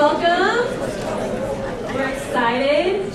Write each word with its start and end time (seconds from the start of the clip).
welcome. 0.00 0.80
We're 1.94 2.08
excited. 2.08 3.12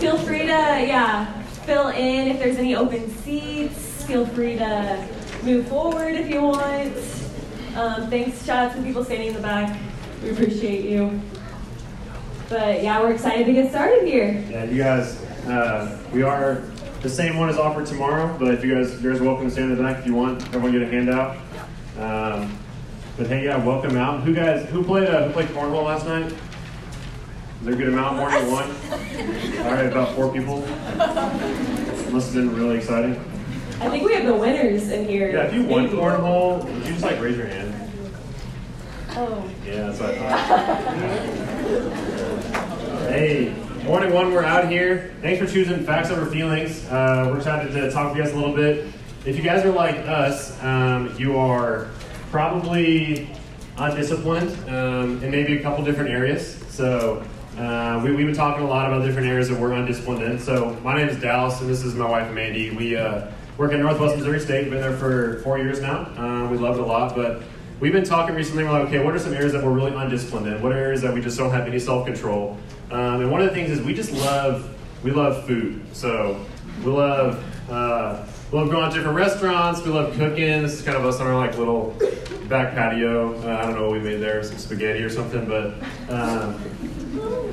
Feel 0.00 0.18
free 0.18 0.40
to, 0.40 0.46
yeah, 0.46 1.42
fill 1.42 1.88
in 1.90 2.26
if 2.26 2.40
there's 2.40 2.56
any 2.56 2.74
open 2.74 3.08
seats. 3.18 4.04
Feel 4.04 4.26
free 4.26 4.58
to 4.58 5.08
move 5.44 5.68
forward 5.68 6.16
if 6.16 6.28
you 6.28 6.42
want. 6.42 6.92
Um, 7.76 8.10
thanks, 8.10 8.44
shout 8.44 8.70
out 8.70 8.76
to 8.76 8.82
people 8.82 9.04
standing 9.04 9.28
in 9.28 9.34
the 9.34 9.40
back. 9.40 9.80
We 10.24 10.30
appreciate 10.30 10.90
you. 10.90 11.20
But 12.48 12.82
yeah, 12.82 13.00
we're 13.00 13.12
excited 13.12 13.46
to 13.46 13.52
get 13.52 13.70
started 13.70 14.04
here. 14.04 14.44
Yeah, 14.50 14.64
you 14.64 14.78
guys, 14.78 15.22
uh, 15.46 16.02
we 16.12 16.22
are 16.22 16.64
the 17.02 17.10
same 17.10 17.38
one 17.38 17.48
as 17.48 17.58
offered 17.58 17.86
tomorrow, 17.86 18.36
but 18.40 18.52
if 18.54 18.64
you 18.64 18.74
guys, 18.74 19.00
you 19.00 19.08
guys 19.08 19.20
are 19.20 19.24
welcome 19.24 19.44
to 19.44 19.52
stand 19.52 19.70
in 19.70 19.76
the 19.76 19.84
back 19.84 20.00
if 20.00 20.06
you 20.06 20.14
want. 20.14 20.42
Everyone 20.48 20.72
get 20.72 20.82
a 20.82 20.86
handout. 20.86 21.36
Um, 21.96 22.58
but 23.16 23.28
hey, 23.28 23.44
yeah, 23.44 23.64
welcome 23.64 23.96
out. 23.96 24.22
Who 24.22 24.34
guys, 24.34 24.68
who 24.70 24.82
played, 24.82 25.08
uh, 25.08 25.26
who 25.26 25.32
played 25.32 25.48
cornhole 25.48 25.84
last 25.84 26.06
night? 26.06 26.32
Is 26.32 26.36
there 27.62 27.74
a 27.74 27.76
good 27.76 27.88
amount? 27.88 28.16
More 28.16 28.30
than 28.30 28.50
one? 28.50 28.70
All 29.64 29.72
right, 29.72 29.86
about 29.86 30.14
four 30.16 30.32
people. 30.32 30.60
Must 32.10 32.32
have 32.32 32.34
been 32.34 32.54
really 32.54 32.78
exciting. 32.78 33.14
I 33.80 33.88
think 33.88 34.04
we 34.04 34.14
have 34.14 34.26
the 34.26 34.34
winners 34.34 34.90
in 34.90 35.06
here. 35.08 35.30
Yeah, 35.30 35.44
if 35.44 35.54
you 35.54 35.64
won 35.64 35.88
cornhole, 35.88 36.64
would 36.64 36.74
you 36.86 36.92
just 36.92 37.04
like 37.04 37.20
raise 37.20 37.36
your 37.36 37.46
hand? 37.46 37.72
Oh. 39.10 39.48
Yeah, 39.64 39.90
that's 39.90 40.00
what 40.00 40.10
I 40.10 40.18
thought. 40.18 40.68
hey, 43.10 43.54
morning 43.84 44.12
one, 44.12 44.32
we're 44.32 44.42
out 44.42 44.68
here. 44.68 45.14
Thanks 45.22 45.40
for 45.40 45.46
choosing 45.46 45.84
Facts 45.84 46.10
Over 46.10 46.26
Feelings. 46.26 46.84
Uh, 46.86 47.28
we're 47.30 47.38
excited 47.38 47.72
to 47.72 47.90
talk 47.92 48.12
to 48.12 48.18
you 48.18 48.24
guys 48.24 48.32
a 48.32 48.36
little 48.36 48.54
bit. 48.54 48.88
If 49.24 49.36
you 49.36 49.42
guys 49.42 49.64
are 49.64 49.72
like 49.72 49.96
us, 50.06 50.60
um, 50.62 51.14
you 51.16 51.38
are 51.38 51.88
probably 52.34 53.28
undisciplined 53.78 54.50
um, 54.68 55.22
in 55.22 55.30
maybe 55.30 55.56
a 55.56 55.62
couple 55.62 55.84
different 55.84 56.10
areas. 56.10 56.56
So 56.68 57.24
uh, 57.56 58.00
we, 58.02 58.12
we've 58.12 58.26
been 58.26 58.34
talking 58.34 58.64
a 58.64 58.68
lot 58.68 58.92
about 58.92 59.06
different 59.06 59.28
areas 59.28 59.48
that 59.50 59.60
we're 59.60 59.70
undisciplined 59.70 60.20
in. 60.20 60.40
So 60.40 60.76
my 60.82 60.96
name 60.96 61.08
is 61.08 61.20
Dallas, 61.20 61.60
and 61.60 61.70
this 61.70 61.84
is 61.84 61.94
my 61.94 62.10
wife 62.10 62.32
Mandy. 62.32 62.74
We 62.74 62.96
uh, 62.96 63.30
work 63.56 63.72
at 63.72 63.78
Northwest 63.78 64.16
Missouri 64.16 64.40
State. 64.40 64.64
We've 64.64 64.72
Been 64.72 64.80
there 64.80 64.96
for 64.96 65.38
four 65.44 65.58
years 65.58 65.80
now. 65.80 66.10
Um, 66.16 66.50
we 66.50 66.58
love 66.58 66.76
it 66.76 66.82
a 66.82 66.84
lot, 66.84 67.14
but 67.14 67.44
we've 67.78 67.92
been 67.92 68.02
talking 68.02 68.34
recently. 68.34 68.64
We're 68.64 68.72
like, 68.72 68.88
okay, 68.88 69.04
what 69.04 69.14
are 69.14 69.20
some 69.20 69.32
areas 69.32 69.52
that 69.52 69.62
we're 69.62 69.70
really 69.70 69.94
undisciplined 69.94 70.48
in? 70.48 70.60
What 70.60 70.72
are 70.72 70.76
areas 70.76 71.02
that 71.02 71.14
we 71.14 71.20
just 71.20 71.38
don't 71.38 71.52
have 71.52 71.68
any 71.68 71.78
self 71.78 72.04
control? 72.04 72.58
Um, 72.90 73.20
and 73.20 73.30
one 73.30 73.42
of 73.42 73.48
the 73.48 73.54
things 73.54 73.70
is 73.70 73.80
we 73.80 73.94
just 73.94 74.10
love 74.10 74.76
we 75.04 75.12
love 75.12 75.46
food. 75.46 75.82
So 75.92 76.44
we 76.80 76.90
love 76.90 77.44
uh, 77.70 78.26
we 78.50 78.58
love 78.58 78.70
going 78.70 78.88
to 78.88 78.96
different 78.96 79.16
restaurants. 79.16 79.82
We 79.82 79.90
love 79.90 80.14
cooking. 80.14 80.62
This 80.62 80.74
is 80.74 80.82
kind 80.82 80.96
of 80.96 81.04
us 81.04 81.20
on 81.20 81.26
our 81.26 81.36
like 81.36 81.58
little 81.58 81.96
back 82.48 82.74
patio. 82.74 83.34
Uh, 83.42 83.56
I 83.56 83.62
don't 83.66 83.74
know 83.74 83.82
what 83.82 83.92
we 83.92 84.00
made 84.00 84.16
there, 84.16 84.42
some 84.42 84.58
spaghetti 84.58 85.02
or 85.02 85.10
something, 85.10 85.46
but. 85.46 85.74
Um, 86.10 86.60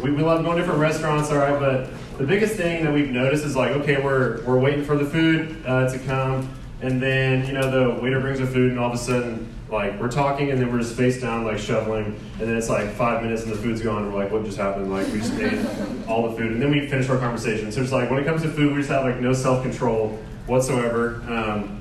we, 0.01 0.11
we 0.11 0.23
love 0.23 0.43
going 0.43 0.57
to 0.57 0.63
different 0.63 0.79
restaurants, 0.79 1.29
all 1.29 1.37
right, 1.37 1.59
but 1.59 1.89
the 2.17 2.25
biggest 2.25 2.55
thing 2.55 2.83
that 2.83 2.93
we've 2.93 3.11
noticed 3.11 3.45
is 3.45 3.55
like, 3.55 3.71
okay, 3.71 4.01
we're, 4.01 4.43
we're 4.43 4.59
waiting 4.59 4.83
for 4.83 4.97
the 4.97 5.05
food 5.05 5.63
uh, 5.65 5.89
to 5.89 5.99
come, 5.99 6.49
and 6.81 7.01
then, 7.01 7.45
you 7.45 7.53
know, 7.53 7.69
the 7.69 8.01
waiter 8.01 8.19
brings 8.19 8.39
the 8.39 8.47
food, 8.47 8.71
and 8.71 8.79
all 8.79 8.89
of 8.89 8.95
a 8.95 8.97
sudden, 8.97 9.47
like, 9.69 9.99
we're 9.99 10.11
talking, 10.11 10.49
and 10.51 10.59
then 10.59 10.71
we're 10.71 10.79
just 10.79 10.95
face 10.95 11.21
down, 11.21 11.45
like, 11.45 11.59
shoveling, 11.59 12.19
and 12.39 12.49
then 12.49 12.57
it's 12.57 12.69
like 12.69 12.91
five 12.93 13.21
minutes, 13.21 13.43
and 13.43 13.51
the 13.51 13.57
food's 13.57 13.81
gone, 13.81 14.03
and 14.03 14.13
we're 14.13 14.23
like, 14.23 14.31
what 14.31 14.43
just 14.43 14.57
happened? 14.57 14.91
Like, 14.91 15.07
we 15.07 15.19
just 15.19 15.33
ate 15.33 16.07
all 16.07 16.29
the 16.29 16.35
food, 16.35 16.51
and 16.53 16.61
then 16.61 16.71
we 16.71 16.87
finish 16.87 17.07
our 17.09 17.17
conversation. 17.17 17.71
So 17.71 17.81
it's 17.81 17.91
like, 17.91 18.09
when 18.09 18.19
it 18.19 18.25
comes 18.25 18.41
to 18.41 18.49
food, 18.49 18.71
we 18.71 18.79
just 18.79 18.89
have, 18.89 19.05
like, 19.05 19.19
no 19.19 19.33
self 19.33 19.61
control 19.61 20.19
whatsoever. 20.47 21.21
Um, 21.27 21.80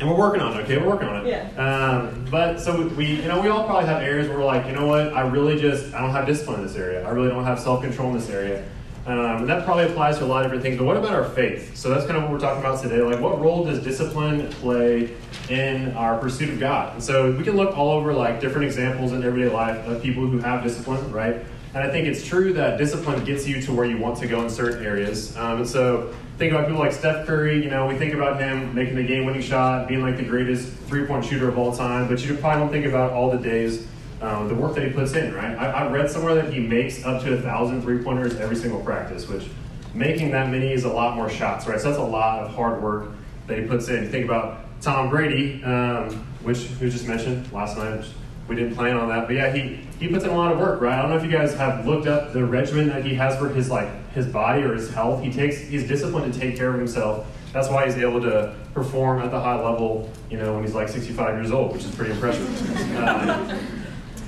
and 0.00 0.08
we're 0.08 0.16
working 0.16 0.40
on 0.40 0.58
it, 0.58 0.62
okay? 0.64 0.78
We're 0.78 0.88
working 0.88 1.08
on 1.08 1.26
it. 1.26 1.28
Yeah. 1.28 1.48
Um, 1.56 2.26
but 2.30 2.60
so 2.60 2.88
we, 2.88 3.16
you 3.16 3.28
know, 3.28 3.40
we 3.40 3.48
all 3.48 3.64
probably 3.64 3.86
have 3.86 4.02
areas 4.02 4.28
where 4.28 4.38
we're 4.38 4.44
like, 4.44 4.66
you 4.66 4.72
know 4.72 4.86
what? 4.86 5.12
I 5.12 5.22
really 5.22 5.60
just, 5.60 5.94
I 5.94 6.00
don't 6.00 6.10
have 6.10 6.26
discipline 6.26 6.60
in 6.60 6.66
this 6.66 6.76
area. 6.76 7.06
I 7.06 7.10
really 7.10 7.28
don't 7.28 7.44
have 7.44 7.58
self 7.58 7.82
control 7.82 8.08
in 8.10 8.14
this 8.18 8.30
area. 8.30 8.64
Um, 9.06 9.40
and 9.40 9.48
that 9.48 9.64
probably 9.64 9.84
applies 9.84 10.18
to 10.18 10.24
a 10.24 10.26
lot 10.26 10.44
of 10.44 10.50
different 10.50 10.62
things. 10.62 10.76
But 10.76 10.84
what 10.84 10.98
about 10.98 11.14
our 11.14 11.24
faith? 11.24 11.74
So 11.74 11.88
that's 11.88 12.04
kind 12.04 12.18
of 12.18 12.24
what 12.24 12.32
we're 12.32 12.38
talking 12.38 12.60
about 12.60 12.82
today. 12.82 13.00
Like, 13.00 13.20
what 13.20 13.40
role 13.40 13.64
does 13.64 13.82
discipline 13.82 14.50
play 14.50 15.14
in 15.48 15.92
our 15.92 16.18
pursuit 16.18 16.50
of 16.50 16.60
God? 16.60 16.92
And 16.92 17.02
so 17.02 17.32
we 17.32 17.42
can 17.42 17.56
look 17.56 17.76
all 17.76 17.92
over 17.92 18.12
like 18.12 18.38
different 18.38 18.66
examples 18.66 19.12
in 19.12 19.24
everyday 19.24 19.48
life 19.48 19.78
of 19.86 20.02
people 20.02 20.26
who 20.26 20.38
have 20.40 20.62
discipline, 20.62 21.10
right? 21.10 21.42
And 21.74 21.84
I 21.84 21.90
think 21.90 22.06
it's 22.06 22.26
true 22.26 22.52
that 22.54 22.78
discipline 22.78 23.24
gets 23.24 23.46
you 23.46 23.60
to 23.62 23.72
where 23.72 23.84
you 23.84 23.98
want 23.98 24.18
to 24.18 24.26
go 24.26 24.42
in 24.42 24.50
certain 24.50 24.84
areas. 24.84 25.36
Um, 25.36 25.58
and 25.58 25.68
so 25.68 26.14
think 26.38 26.52
about 26.52 26.66
people 26.66 26.80
like 26.80 26.92
Steph 26.92 27.26
Curry. 27.26 27.62
You 27.62 27.70
know, 27.70 27.86
we 27.86 27.96
think 27.96 28.14
about 28.14 28.40
him 28.40 28.74
making 28.74 28.96
the 28.96 29.02
game-winning 29.02 29.42
shot, 29.42 29.86
being 29.86 30.00
like 30.00 30.16
the 30.16 30.24
greatest 30.24 30.72
three-point 30.86 31.26
shooter 31.26 31.48
of 31.48 31.58
all 31.58 31.76
time. 31.76 32.08
But 32.08 32.24
you 32.24 32.34
probably 32.36 32.60
don't 32.60 32.70
think 32.70 32.86
about 32.86 33.12
all 33.12 33.30
the 33.30 33.38
days, 33.38 33.86
um, 34.22 34.48
the 34.48 34.54
work 34.54 34.74
that 34.76 34.86
he 34.86 34.90
puts 34.92 35.12
in. 35.12 35.34
Right? 35.34 35.56
I, 35.56 35.66
I 35.66 35.90
read 35.90 36.10
somewhere 36.10 36.34
that 36.36 36.52
he 36.52 36.58
makes 36.58 37.04
up 37.04 37.22
to 37.24 37.34
a 37.34 37.42
thousand 37.42 37.82
three-pointers 37.82 38.36
every 38.36 38.56
single 38.56 38.80
practice, 38.80 39.28
which 39.28 39.44
making 39.92 40.30
that 40.30 40.48
many 40.50 40.72
is 40.72 40.84
a 40.84 40.92
lot 40.92 41.16
more 41.16 41.28
shots. 41.28 41.66
Right? 41.66 41.78
So 41.78 41.88
that's 41.88 42.00
a 42.00 42.02
lot 42.02 42.40
of 42.40 42.54
hard 42.54 42.82
work 42.82 43.10
that 43.46 43.58
he 43.58 43.66
puts 43.66 43.88
in. 43.88 44.10
Think 44.10 44.24
about 44.24 44.64
Tom 44.80 45.10
Brady, 45.10 45.62
um, 45.64 46.14
which 46.42 46.68
we 46.80 46.88
just 46.88 47.06
mentioned 47.06 47.52
last 47.52 47.76
night. 47.76 48.04
We 48.48 48.56
didn't 48.56 48.76
plan 48.76 48.96
on 48.96 49.08
that, 49.10 49.26
but 49.26 49.36
yeah, 49.36 49.52
he 49.52 49.80
he 50.00 50.08
puts 50.08 50.24
in 50.24 50.30
a 50.30 50.36
lot 50.36 50.50
of 50.52 50.58
work, 50.58 50.80
right? 50.80 50.98
I 50.98 51.02
don't 51.02 51.10
know 51.10 51.18
if 51.18 51.24
you 51.24 51.30
guys 51.30 51.54
have 51.54 51.86
looked 51.86 52.06
up 52.06 52.32
the 52.32 52.44
regimen 52.44 52.88
that 52.88 53.04
he 53.04 53.14
has 53.14 53.38
for 53.38 53.50
his 53.50 53.68
like 53.70 53.90
his 54.12 54.26
body 54.26 54.62
or 54.62 54.74
his 54.74 54.90
health. 54.90 55.22
He 55.22 55.30
takes 55.30 55.58
he's 55.58 55.86
disciplined 55.86 56.32
to 56.32 56.40
take 56.40 56.56
care 56.56 56.70
of 56.70 56.78
himself. 56.78 57.26
That's 57.52 57.68
why 57.68 57.84
he's 57.84 57.96
able 57.96 58.20
to 58.22 58.54
perform 58.74 59.20
at 59.20 59.30
the 59.30 59.40
high 59.40 59.62
level, 59.62 60.10
you 60.30 60.38
know, 60.38 60.54
when 60.54 60.64
he's 60.64 60.74
like 60.74 60.88
65 60.88 61.34
years 61.36 61.50
old, 61.50 61.72
which 61.72 61.84
is 61.84 61.94
pretty 61.94 62.12
impressive. 62.12 62.48
Um, 62.98 63.58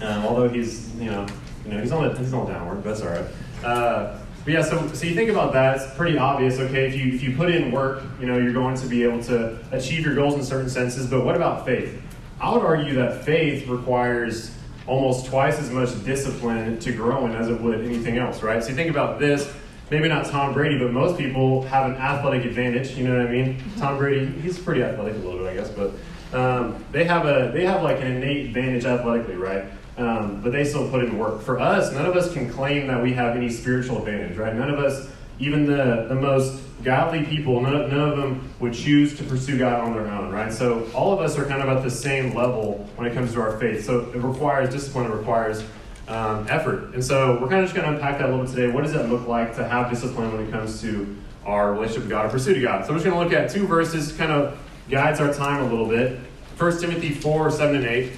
um, 0.02 0.24
although 0.24 0.48
he's, 0.48 0.94
you 0.96 1.10
know, 1.10 1.26
you 1.64 1.72
know, 1.72 1.80
he's 1.80 1.92
on 1.92 2.14
he's 2.16 2.32
on 2.32 2.46
downward, 2.46 2.82
but 2.82 2.84
that's 2.84 3.02
all 3.02 3.08
right. 3.08 3.26
Uh, 3.64 4.18
but 4.44 4.52
yeah, 4.54 4.62
so 4.62 4.86
so 4.92 5.06
you 5.06 5.14
think 5.14 5.30
about 5.30 5.52
that, 5.52 5.76
it's 5.76 5.94
pretty 5.94 6.16
obvious. 6.16 6.58
Okay, 6.58 6.86
if 6.88 6.94
you 6.94 7.12
if 7.12 7.22
you 7.22 7.36
put 7.36 7.50
in 7.50 7.70
work, 7.70 8.02
you 8.18 8.26
know, 8.26 8.38
you're 8.38 8.52
going 8.52 8.76
to 8.76 8.86
be 8.86 9.02
able 9.02 9.22
to 9.24 9.58
achieve 9.72 10.04
your 10.04 10.14
goals 10.14 10.34
in 10.34 10.42
certain 10.42 10.70
senses. 10.70 11.06
But 11.06 11.24
what 11.24 11.36
about 11.36 11.66
faith? 11.66 12.00
I 12.40 12.54
would 12.54 12.64
argue 12.64 12.94
that 12.94 13.24
faith 13.24 13.68
requires 13.68 14.50
almost 14.86 15.26
twice 15.26 15.58
as 15.58 15.70
much 15.70 15.90
discipline 16.04 16.78
to 16.80 16.92
grow 16.92 17.26
in 17.26 17.32
as 17.32 17.48
it 17.48 17.60
would 17.60 17.84
anything 17.84 18.16
else, 18.16 18.42
right? 18.42 18.62
So 18.62 18.70
you 18.70 18.74
think 18.74 18.90
about 18.90 19.20
this, 19.20 19.52
maybe 19.90 20.08
not 20.08 20.24
Tom 20.26 20.54
Brady, 20.54 20.78
but 20.78 20.90
most 20.92 21.18
people 21.18 21.62
have 21.64 21.90
an 21.90 21.96
athletic 21.96 22.46
advantage. 22.46 22.96
You 22.96 23.06
know 23.06 23.18
what 23.18 23.26
I 23.26 23.30
mean? 23.30 23.62
Tom 23.76 23.98
Brady, 23.98 24.26
he's 24.40 24.58
pretty 24.58 24.82
athletic 24.82 25.14
a 25.14 25.18
little 25.18 25.38
bit, 25.38 25.48
I 25.48 25.54
guess, 25.54 25.70
but 25.70 25.92
um, 26.32 26.82
they 26.92 27.04
have 27.04 27.26
a 27.26 27.50
they 27.52 27.66
have 27.66 27.82
like 27.82 28.00
an 28.00 28.06
innate 28.06 28.46
advantage 28.46 28.84
athletically, 28.84 29.36
right? 29.36 29.64
Um, 29.98 30.40
but 30.40 30.52
they 30.52 30.64
still 30.64 30.88
put 30.88 31.04
in 31.04 31.18
work. 31.18 31.42
For 31.42 31.60
us, 31.60 31.92
none 31.92 32.06
of 32.06 32.16
us 32.16 32.32
can 32.32 32.50
claim 32.50 32.86
that 32.86 33.02
we 33.02 33.12
have 33.12 33.36
any 33.36 33.50
spiritual 33.50 33.98
advantage, 33.98 34.38
right? 34.38 34.54
None 34.54 34.70
of 34.70 34.78
us, 34.78 35.10
even 35.40 35.66
the 35.66 36.06
the 36.08 36.14
most 36.14 36.60
godly 36.82 37.24
people, 37.24 37.60
none, 37.60 37.90
none 37.90 38.10
of 38.10 38.16
them 38.16 38.48
would 38.58 38.72
choose 38.72 39.16
to 39.18 39.24
pursue 39.24 39.58
God 39.58 39.80
on 39.80 39.92
their 39.92 40.06
own, 40.08 40.30
right? 40.30 40.52
So 40.52 40.88
all 40.94 41.12
of 41.12 41.20
us 41.20 41.38
are 41.38 41.44
kind 41.44 41.62
of 41.62 41.68
at 41.68 41.82
the 41.82 41.90
same 41.90 42.34
level 42.34 42.88
when 42.96 43.06
it 43.06 43.14
comes 43.14 43.32
to 43.34 43.40
our 43.40 43.58
faith. 43.58 43.84
So 43.84 44.10
it 44.14 44.16
requires 44.16 44.70
discipline, 44.70 45.06
it 45.06 45.14
requires 45.14 45.62
um, 46.08 46.46
effort. 46.48 46.94
And 46.94 47.04
so 47.04 47.38
we're 47.40 47.48
kind 47.48 47.60
of 47.60 47.70
just 47.70 47.74
going 47.74 47.86
to 47.86 47.94
unpack 47.94 48.18
that 48.18 48.28
a 48.28 48.30
little 48.30 48.44
bit 48.44 48.54
today. 48.54 48.72
What 48.72 48.84
does 48.84 48.92
that 48.92 49.08
look 49.08 49.26
like 49.26 49.54
to 49.56 49.66
have 49.66 49.90
discipline 49.90 50.32
when 50.32 50.46
it 50.46 50.50
comes 50.50 50.80
to 50.82 51.16
our 51.44 51.72
relationship 51.72 52.02
with 52.04 52.10
God, 52.10 52.24
our 52.26 52.30
pursuit 52.30 52.56
of 52.56 52.62
God? 52.62 52.84
So 52.84 52.92
I'm 52.92 52.96
just 52.96 53.04
going 53.04 53.16
to 53.16 53.24
look 53.24 53.32
at 53.32 53.50
two 53.50 53.66
verses, 53.66 54.12
kind 54.12 54.32
of 54.32 54.58
guides 54.88 55.20
our 55.20 55.32
time 55.32 55.62
a 55.62 55.68
little 55.68 55.86
bit. 55.86 56.18
1 56.58 56.80
Timothy 56.80 57.10
4, 57.10 57.50
7 57.50 57.76
and 57.76 57.86
8. 57.86 58.12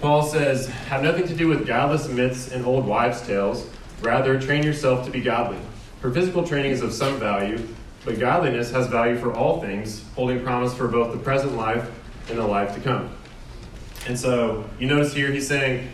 Paul 0.00 0.22
says, 0.22 0.66
Have 0.66 1.02
nothing 1.02 1.26
to 1.28 1.34
do 1.34 1.48
with 1.48 1.66
godless 1.66 2.08
myths 2.08 2.50
and 2.50 2.66
old 2.66 2.84
wives' 2.84 3.22
tales. 3.22 3.68
Rather, 4.02 4.38
train 4.40 4.62
yourself 4.62 5.04
to 5.06 5.10
be 5.10 5.20
godly. 5.20 5.58
For 6.04 6.12
physical 6.12 6.46
training 6.46 6.72
is 6.72 6.82
of 6.82 6.92
some 6.92 7.18
value, 7.18 7.66
but 8.04 8.20
godliness 8.20 8.70
has 8.72 8.88
value 8.88 9.16
for 9.16 9.32
all 9.32 9.62
things, 9.62 10.04
holding 10.14 10.44
promise 10.44 10.74
for 10.74 10.86
both 10.86 11.12
the 11.12 11.18
present 11.18 11.56
life 11.56 11.90
and 12.28 12.38
the 12.38 12.46
life 12.46 12.74
to 12.74 12.80
come. 12.82 13.08
And 14.06 14.20
so 14.20 14.68
you 14.78 14.86
notice 14.86 15.14
here 15.14 15.32
he's 15.32 15.48
saying 15.48 15.90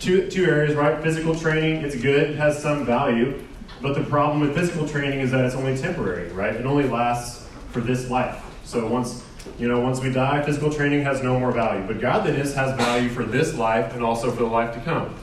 two, 0.00 0.28
two 0.28 0.46
areas, 0.46 0.74
right? 0.74 1.00
Physical 1.00 1.32
training, 1.32 1.84
it's 1.84 1.94
good, 1.94 2.30
it 2.30 2.36
has 2.36 2.60
some 2.60 2.84
value, 2.84 3.40
but 3.80 3.94
the 3.94 4.02
problem 4.02 4.40
with 4.40 4.52
physical 4.52 4.88
training 4.88 5.20
is 5.20 5.30
that 5.30 5.44
it's 5.44 5.54
only 5.54 5.76
temporary, 5.76 6.28
right? 6.32 6.56
It 6.56 6.66
only 6.66 6.88
lasts 6.88 7.48
for 7.70 7.80
this 7.80 8.10
life. 8.10 8.42
So 8.64 8.88
once 8.88 9.24
you 9.60 9.68
know, 9.68 9.78
once 9.78 10.00
we 10.00 10.10
die, 10.10 10.42
physical 10.42 10.72
training 10.72 11.04
has 11.04 11.22
no 11.22 11.38
more 11.38 11.52
value. 11.52 11.86
But 11.86 12.00
godliness 12.00 12.52
has 12.56 12.76
value 12.76 13.08
for 13.10 13.22
this 13.22 13.54
life 13.54 13.94
and 13.94 14.02
also 14.02 14.32
for 14.32 14.42
the 14.42 14.48
life 14.48 14.74
to 14.74 14.80
come. 14.80 15.14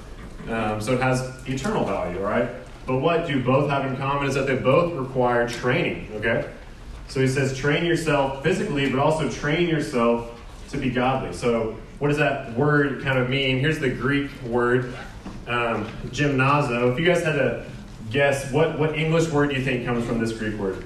Um, 0.49 0.79
so 0.79 0.93
it 0.93 1.01
has 1.01 1.29
eternal 1.45 1.83
value, 1.83 2.19
right? 2.19 2.62
But 2.85 2.97
what 2.97 3.27
do 3.27 3.41
both 3.43 3.69
have 3.69 3.85
in 3.85 3.95
common 3.97 4.27
is 4.27 4.35
that 4.35 4.47
they 4.47 4.55
both 4.55 4.93
require 4.93 5.47
training, 5.47 6.09
okay? 6.15 6.49
So 7.07 7.21
he 7.21 7.27
says, 7.27 7.57
train 7.57 7.85
yourself 7.85 8.43
physically, 8.43 8.89
but 8.89 8.99
also 8.99 9.29
train 9.29 9.69
yourself 9.69 10.41
to 10.69 10.77
be 10.77 10.89
godly. 10.89 11.33
So 11.33 11.77
what 11.99 12.09
does 12.09 12.17
that 12.17 12.53
word 12.53 13.01
kind 13.03 13.17
of 13.17 13.29
mean? 13.29 13.59
Here's 13.59 13.79
the 13.79 13.89
Greek 13.89 14.29
word, 14.43 14.93
um, 15.47 15.85
gymnazo. 16.07 16.91
If 16.91 16.99
you 16.99 17.05
guys 17.05 17.23
had 17.23 17.35
to 17.35 17.65
guess, 18.09 18.51
what, 18.51 18.77
what 18.77 18.97
English 18.97 19.29
word 19.29 19.49
do 19.51 19.55
you 19.55 19.63
think 19.63 19.85
comes 19.85 20.05
from 20.05 20.19
this 20.19 20.33
Greek 20.33 20.55
word? 20.59 20.83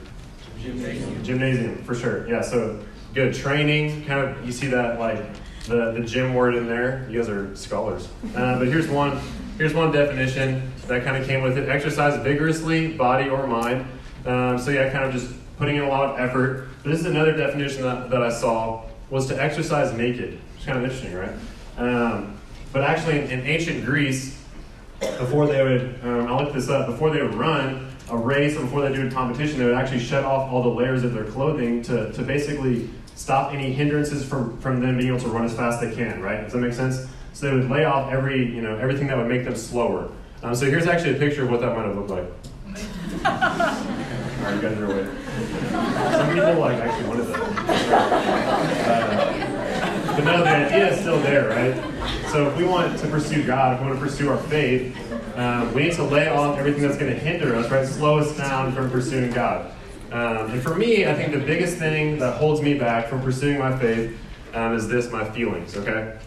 Gymnasium. 0.62 1.24
Gymnasium, 1.24 1.84
for 1.84 1.96
sure. 1.96 2.28
Yeah, 2.28 2.42
so 2.42 2.84
good. 3.14 3.34
Training, 3.34 4.06
kind 4.06 4.20
of, 4.20 4.46
you 4.46 4.52
see 4.52 4.68
that 4.68 5.00
like 5.00 5.24
the, 5.68 5.92
the 5.92 6.02
gym 6.02 6.34
word 6.34 6.56
in 6.56 6.68
there. 6.68 7.08
You 7.10 7.20
guys 7.20 7.30
are 7.30 7.56
scholars. 7.56 8.08
Uh, 8.36 8.58
but 8.58 8.68
here's 8.68 8.88
one 8.88 9.20
here's 9.58 9.74
one 9.74 9.92
definition 9.92 10.72
that 10.88 11.04
kind 11.04 11.18
of 11.18 11.28
came 11.28 11.42
with 11.42 11.58
it 11.58 11.70
exercise 11.70 12.22
vigorously, 12.24 12.94
body 12.94 13.30
or 13.30 13.48
mind. 13.48 13.88
Um, 14.26 14.58
so, 14.58 14.72
yeah, 14.72 14.90
kind 14.92 15.06
of 15.06 15.14
just 15.14 15.34
putting 15.58 15.78
in 15.78 15.84
a 15.84 15.90
lot 15.90 16.10
of 16.10 16.20
effort. 16.20 16.70
But 16.84 16.92
this 16.92 17.00
is 17.00 17.06
another 17.06 17.36
definition 17.36 17.84
that, 17.84 18.10
that 18.10 18.22
I 18.22 18.30
saw 18.30 18.84
was 19.10 19.28
to 19.28 19.42
exercise 19.42 19.94
naked. 19.94 20.40
It's 20.56 20.66
kind 20.66 20.78
of 20.78 20.84
interesting, 20.84 21.14
right? 21.14 21.34
Um, 21.78 22.38
but 22.74 22.84
actually, 22.84 23.20
in, 23.20 23.40
in, 23.40 23.46
ancient 23.46 23.86
Greece, 23.86 24.42
before 25.00 25.48
they 25.48 25.64
would, 25.64 26.00
um, 26.04 26.28
I 26.28 26.42
looked 26.42 26.54
this 26.54 26.70
up, 26.70 26.88
before 26.88 27.12
they 27.12 27.22
would 27.22 27.36
run 27.36 27.88
a 28.10 28.18
race 28.18 28.56
or 28.58 28.62
before 28.62 28.88
they 28.88 28.94
do 28.94 29.08
a 29.08 29.12
competition, 29.12 29.60
they 29.60 29.66
would 29.66 29.76
actually 29.76 30.00
shut 30.00 30.24
off 30.24 30.52
all 30.52 30.64
the 30.64 30.70
layers 30.70 31.04
of 31.04 31.14
their 31.14 31.26
clothing 31.26 31.82
to, 31.84 32.12
to 32.14 32.24
basically 32.24 32.90
stop 33.16 33.54
any 33.54 33.72
hindrances 33.72 34.24
from, 34.24 34.58
from 34.60 34.80
them 34.80 34.98
being 34.98 35.10
able 35.10 35.20
to 35.20 35.28
run 35.28 35.44
as 35.44 35.54
fast 35.54 35.82
as 35.82 35.90
they 35.90 35.96
can, 35.96 36.22
right? 36.22 36.44
Does 36.44 36.54
that 36.54 36.60
make 36.60 36.74
sense? 36.74 37.08
So 37.34 37.48
they 37.48 37.56
would 37.56 37.70
lay 37.70 37.86
off 37.86 38.12
every, 38.12 38.46
you 38.46 38.62
know, 38.62 38.78
everything 38.78 39.08
that 39.08 39.18
would 39.18 39.28
make 39.28 39.44
them 39.44 39.56
slower. 39.56 40.10
Um, 40.44 40.54
so 40.54 40.66
here's 40.66 40.86
actually 40.86 41.16
a 41.16 41.20
picture 41.20 41.44
of 41.44 41.50
what 41.50 41.62
that 41.62 41.76
might 41.76 41.86
have 41.86 41.96
looked 41.96 42.10
like. 42.10 42.26
All 43.26 43.34
right, 44.44 44.56
you 44.56 44.62
guys 44.62 44.78
are. 44.78 45.18
Some 46.12 46.34
people 46.34 46.60
like 46.60 46.78
actually 46.78 47.08
wanted 47.08 47.28
that. 47.28 47.42
Uh, 48.88 50.16
but 50.16 50.24
no, 50.24 50.44
the 50.44 50.50
idea 50.50 50.94
is 50.94 51.00
still 51.00 51.20
there, 51.22 51.50
right? 51.50 51.76
So 52.32 52.48
if 52.50 52.58
we 52.58 52.66
want 52.66 52.98
to 53.00 53.08
pursue 53.08 53.46
God, 53.46 53.76
if 53.76 53.82
we 53.82 53.88
want 53.88 54.00
to 54.00 54.06
pursue 54.06 54.30
our 54.30 54.38
faith, 54.38 54.96
um, 55.38 55.74
we 55.74 55.84
need 55.84 55.94
to 55.94 56.04
lay 56.04 56.28
off 56.28 56.58
everything 56.58 56.82
that's 56.82 56.98
going 56.98 57.12
to 57.12 57.20
hinder 57.20 57.56
us, 57.56 57.70
right? 57.72 57.88
Slow 57.88 58.20
us 58.20 58.36
down 58.38 58.74
from 58.74 58.90
pursuing 58.92 59.32
God. 59.32 59.72
Um, 60.12 60.52
and 60.52 60.62
for 60.62 60.76
me, 60.76 61.06
I 61.06 61.14
think 61.14 61.34
the 61.34 61.40
biggest 61.40 61.78
thing 61.78 62.20
that 62.20 62.38
holds 62.38 62.62
me 62.62 62.76
back 62.76 63.08
from 63.08 63.22
pursuing 63.22 63.60
my 63.60 63.78
faith 63.78 64.18
um, 64.54 64.74
is 64.74 64.88
this 64.88 65.12
my 65.12 65.28
feelings, 65.30 65.76
okay? 65.78 66.18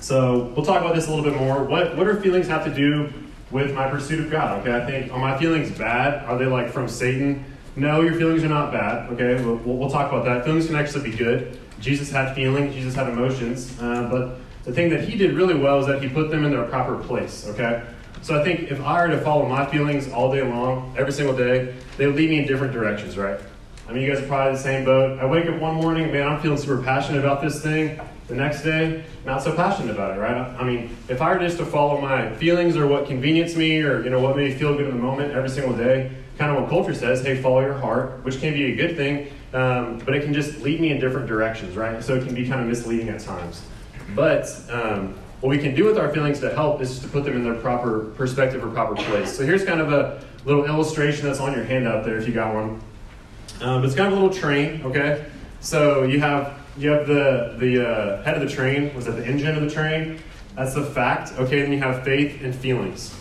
So 0.00 0.52
we'll 0.56 0.66
talk 0.66 0.80
about 0.82 0.94
this 0.94 1.06
a 1.06 1.10
little 1.10 1.24
bit 1.24 1.38
more. 1.38 1.64
What, 1.64 1.96
what 1.96 2.04
do 2.04 2.20
feelings 2.20 2.46
have 2.48 2.64
to 2.64 2.74
do 2.74 3.12
with 3.50 3.74
my 3.74 3.88
pursuit 3.88 4.20
of 4.20 4.30
God? 4.30 4.60
Okay, 4.60 4.74
I 4.74 4.86
think, 4.86 5.12
are 5.12 5.18
my 5.18 5.38
feelings 5.38 5.70
bad? 5.76 6.24
Are 6.24 6.38
they 6.38 6.46
like 6.46 6.70
from 6.70 6.88
Satan? 6.88 7.44
No, 7.76 8.00
your 8.02 8.14
feelings 8.14 8.44
are 8.44 8.48
not 8.48 8.72
bad, 8.72 9.10
okay? 9.12 9.42
We'll, 9.44 9.56
we'll 9.56 9.90
talk 9.90 10.12
about 10.12 10.24
that. 10.24 10.44
Feelings 10.44 10.66
can 10.66 10.76
actually 10.76 11.10
be 11.10 11.16
good. 11.16 11.58
Jesus 11.80 12.10
had 12.10 12.34
feelings, 12.34 12.74
Jesus 12.74 12.94
had 12.94 13.08
emotions, 13.08 13.76
uh, 13.80 14.08
but 14.10 14.38
the 14.64 14.72
thing 14.72 14.88
that 14.90 15.06
he 15.06 15.18
did 15.18 15.34
really 15.34 15.54
well 15.54 15.80
is 15.80 15.86
that 15.86 16.02
he 16.02 16.08
put 16.08 16.30
them 16.30 16.44
in 16.44 16.52
their 16.52 16.64
proper 16.64 16.96
place, 16.96 17.46
okay? 17.48 17.84
So 18.22 18.40
I 18.40 18.44
think 18.44 18.70
if 18.70 18.80
I 18.80 19.06
were 19.06 19.12
to 19.12 19.20
follow 19.20 19.46
my 19.46 19.66
feelings 19.66 20.10
all 20.10 20.32
day 20.32 20.42
long, 20.42 20.94
every 20.96 21.12
single 21.12 21.36
day, 21.36 21.74
they 21.98 22.06
would 22.06 22.16
lead 22.16 22.30
me 22.30 22.38
in 22.38 22.46
different 22.46 22.72
directions, 22.72 23.18
right? 23.18 23.38
I 23.86 23.92
mean, 23.92 24.02
you 24.02 24.12
guys 24.12 24.22
are 24.22 24.26
probably 24.26 24.54
the 24.54 24.62
same 24.62 24.84
boat. 24.84 25.18
I 25.18 25.26
wake 25.26 25.46
up 25.46 25.60
one 25.60 25.74
morning, 25.74 26.10
man, 26.10 26.26
I'm 26.26 26.40
feeling 26.40 26.56
super 26.56 26.82
passionate 26.82 27.18
about 27.18 27.42
this 27.42 27.62
thing. 27.62 28.00
The 28.26 28.34
next 28.34 28.62
day, 28.62 29.04
not 29.26 29.42
so 29.42 29.54
passionate 29.54 29.92
about 29.92 30.16
it, 30.16 30.20
right? 30.20 30.34
I 30.34 30.64
mean, 30.64 30.96
if 31.08 31.20
I 31.20 31.34
were 31.34 31.40
just 31.40 31.58
to 31.58 31.66
follow 31.66 32.00
my 32.00 32.34
feelings 32.36 32.74
or 32.76 32.86
what 32.86 33.06
convenience 33.06 33.54
me 33.54 33.82
or 33.82 34.02
you 34.02 34.08
know 34.08 34.20
what 34.20 34.36
made 34.36 34.52
me 34.52 34.58
feel 34.58 34.74
good 34.74 34.88
in 34.88 34.96
the 34.96 35.02
moment 35.02 35.32
every 35.32 35.50
single 35.50 35.76
day, 35.76 36.10
kind 36.38 36.50
of 36.50 36.62
what 36.62 36.70
culture 36.70 36.94
says, 36.94 37.22
hey, 37.22 37.40
follow 37.40 37.60
your 37.60 37.74
heart, 37.74 38.24
which 38.24 38.40
can 38.40 38.54
be 38.54 38.72
a 38.72 38.76
good 38.76 38.96
thing, 38.96 39.30
um, 39.52 39.98
but 40.04 40.14
it 40.14 40.24
can 40.24 40.32
just 40.32 40.60
lead 40.62 40.80
me 40.80 40.90
in 40.90 40.98
different 40.98 41.26
directions, 41.26 41.76
right? 41.76 42.02
So 42.02 42.14
it 42.14 42.24
can 42.24 42.34
be 42.34 42.48
kind 42.48 42.60
of 42.60 42.66
misleading 42.66 43.10
at 43.10 43.20
times. 43.20 43.62
But 44.14 44.48
um, 44.70 45.14
what 45.40 45.50
we 45.50 45.58
can 45.58 45.74
do 45.74 45.84
with 45.84 45.98
our 45.98 46.12
feelings 46.12 46.40
to 46.40 46.54
help 46.54 46.80
is 46.80 46.98
to 47.00 47.08
put 47.08 47.24
them 47.24 47.36
in 47.36 47.44
their 47.44 47.54
proper 47.54 48.06
perspective 48.16 48.64
or 48.64 48.70
proper 48.70 48.94
place. 48.94 49.36
So 49.36 49.44
here's 49.44 49.64
kind 49.64 49.80
of 49.80 49.92
a 49.92 50.24
little 50.46 50.64
illustration 50.64 51.26
that's 51.26 51.40
on 51.40 51.52
your 51.52 51.64
handout 51.64 52.04
there 52.04 52.16
if 52.16 52.26
you 52.26 52.32
got 52.32 52.54
one. 52.54 52.80
Um, 53.60 53.84
it's 53.84 53.94
kind 53.94 54.12
of 54.12 54.18
a 54.18 54.22
little 54.22 54.34
train, 54.34 54.82
okay? 54.84 55.26
So 55.60 56.02
you 56.02 56.20
have 56.20 56.58
you 56.76 56.90
have 56.90 57.06
the 57.06 57.56
the 57.58 57.88
uh, 57.88 58.22
head 58.22 58.34
of 58.34 58.40
the 58.40 58.54
train. 58.54 58.94
Was 58.94 59.06
that 59.06 59.12
the 59.12 59.26
engine 59.26 59.54
of 59.54 59.62
the 59.62 59.70
train? 59.70 60.20
That's 60.56 60.74
the 60.74 60.84
fact. 60.84 61.32
Okay, 61.38 61.62
then 61.62 61.72
you 61.72 61.78
have 61.80 62.04
faith 62.04 62.42
and 62.42 62.54
feelings. 62.54 63.14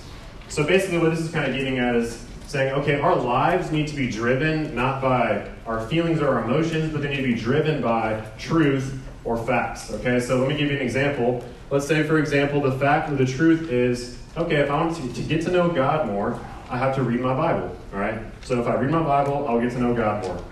So 0.49 0.63
basically, 0.63 0.99
what 0.99 1.11
this 1.11 1.19
is 1.19 1.31
kind 1.31 1.49
of 1.49 1.57
getting 1.57 1.79
at 1.79 1.95
is 1.95 2.25
saying, 2.47 2.73
okay, 2.73 2.99
our 2.99 3.15
lives 3.15 3.71
need 3.71 3.87
to 3.87 3.95
be 3.95 4.09
driven 4.09 4.75
not 4.75 5.01
by 5.01 5.49
our 5.65 5.87
feelings 5.87 6.21
or 6.21 6.27
our 6.27 6.43
emotions, 6.43 6.91
but 6.91 7.01
they 7.01 7.09
need 7.09 7.17
to 7.17 7.23
be 7.23 7.35
driven 7.35 7.81
by 7.81 8.23
truth 8.37 9.01
or 9.23 9.37
facts. 9.37 9.91
Okay, 9.91 10.19
so 10.19 10.37
let 10.37 10.49
me 10.49 10.55
give 10.55 10.69
you 10.69 10.77
an 10.77 10.81
example. 10.83 11.43
Let's 11.71 11.87
say, 11.87 12.03
for 12.03 12.19
example, 12.19 12.61
the 12.61 12.73
fact 12.73 13.09
or 13.09 13.15
the 13.15 13.25
truth 13.25 13.71
is 13.71 14.19
okay, 14.37 14.57
if 14.57 14.69
I 14.69 14.83
want 14.83 14.95
to, 14.97 15.13
to 15.13 15.21
get 15.21 15.41
to 15.43 15.51
know 15.51 15.69
God 15.69 16.07
more, 16.07 16.39
I 16.69 16.77
have 16.77 16.95
to 16.95 17.03
read 17.03 17.19
my 17.19 17.35
Bible. 17.35 17.75
All 17.93 17.99
right? 17.99 18.19
So 18.43 18.59
if 18.59 18.67
I 18.67 18.75
read 18.75 18.91
my 18.91 19.03
Bible, 19.03 19.47
I'll 19.47 19.61
get 19.61 19.71
to 19.71 19.79
know 19.79 19.93
God 19.93 20.23
more. 20.23 20.43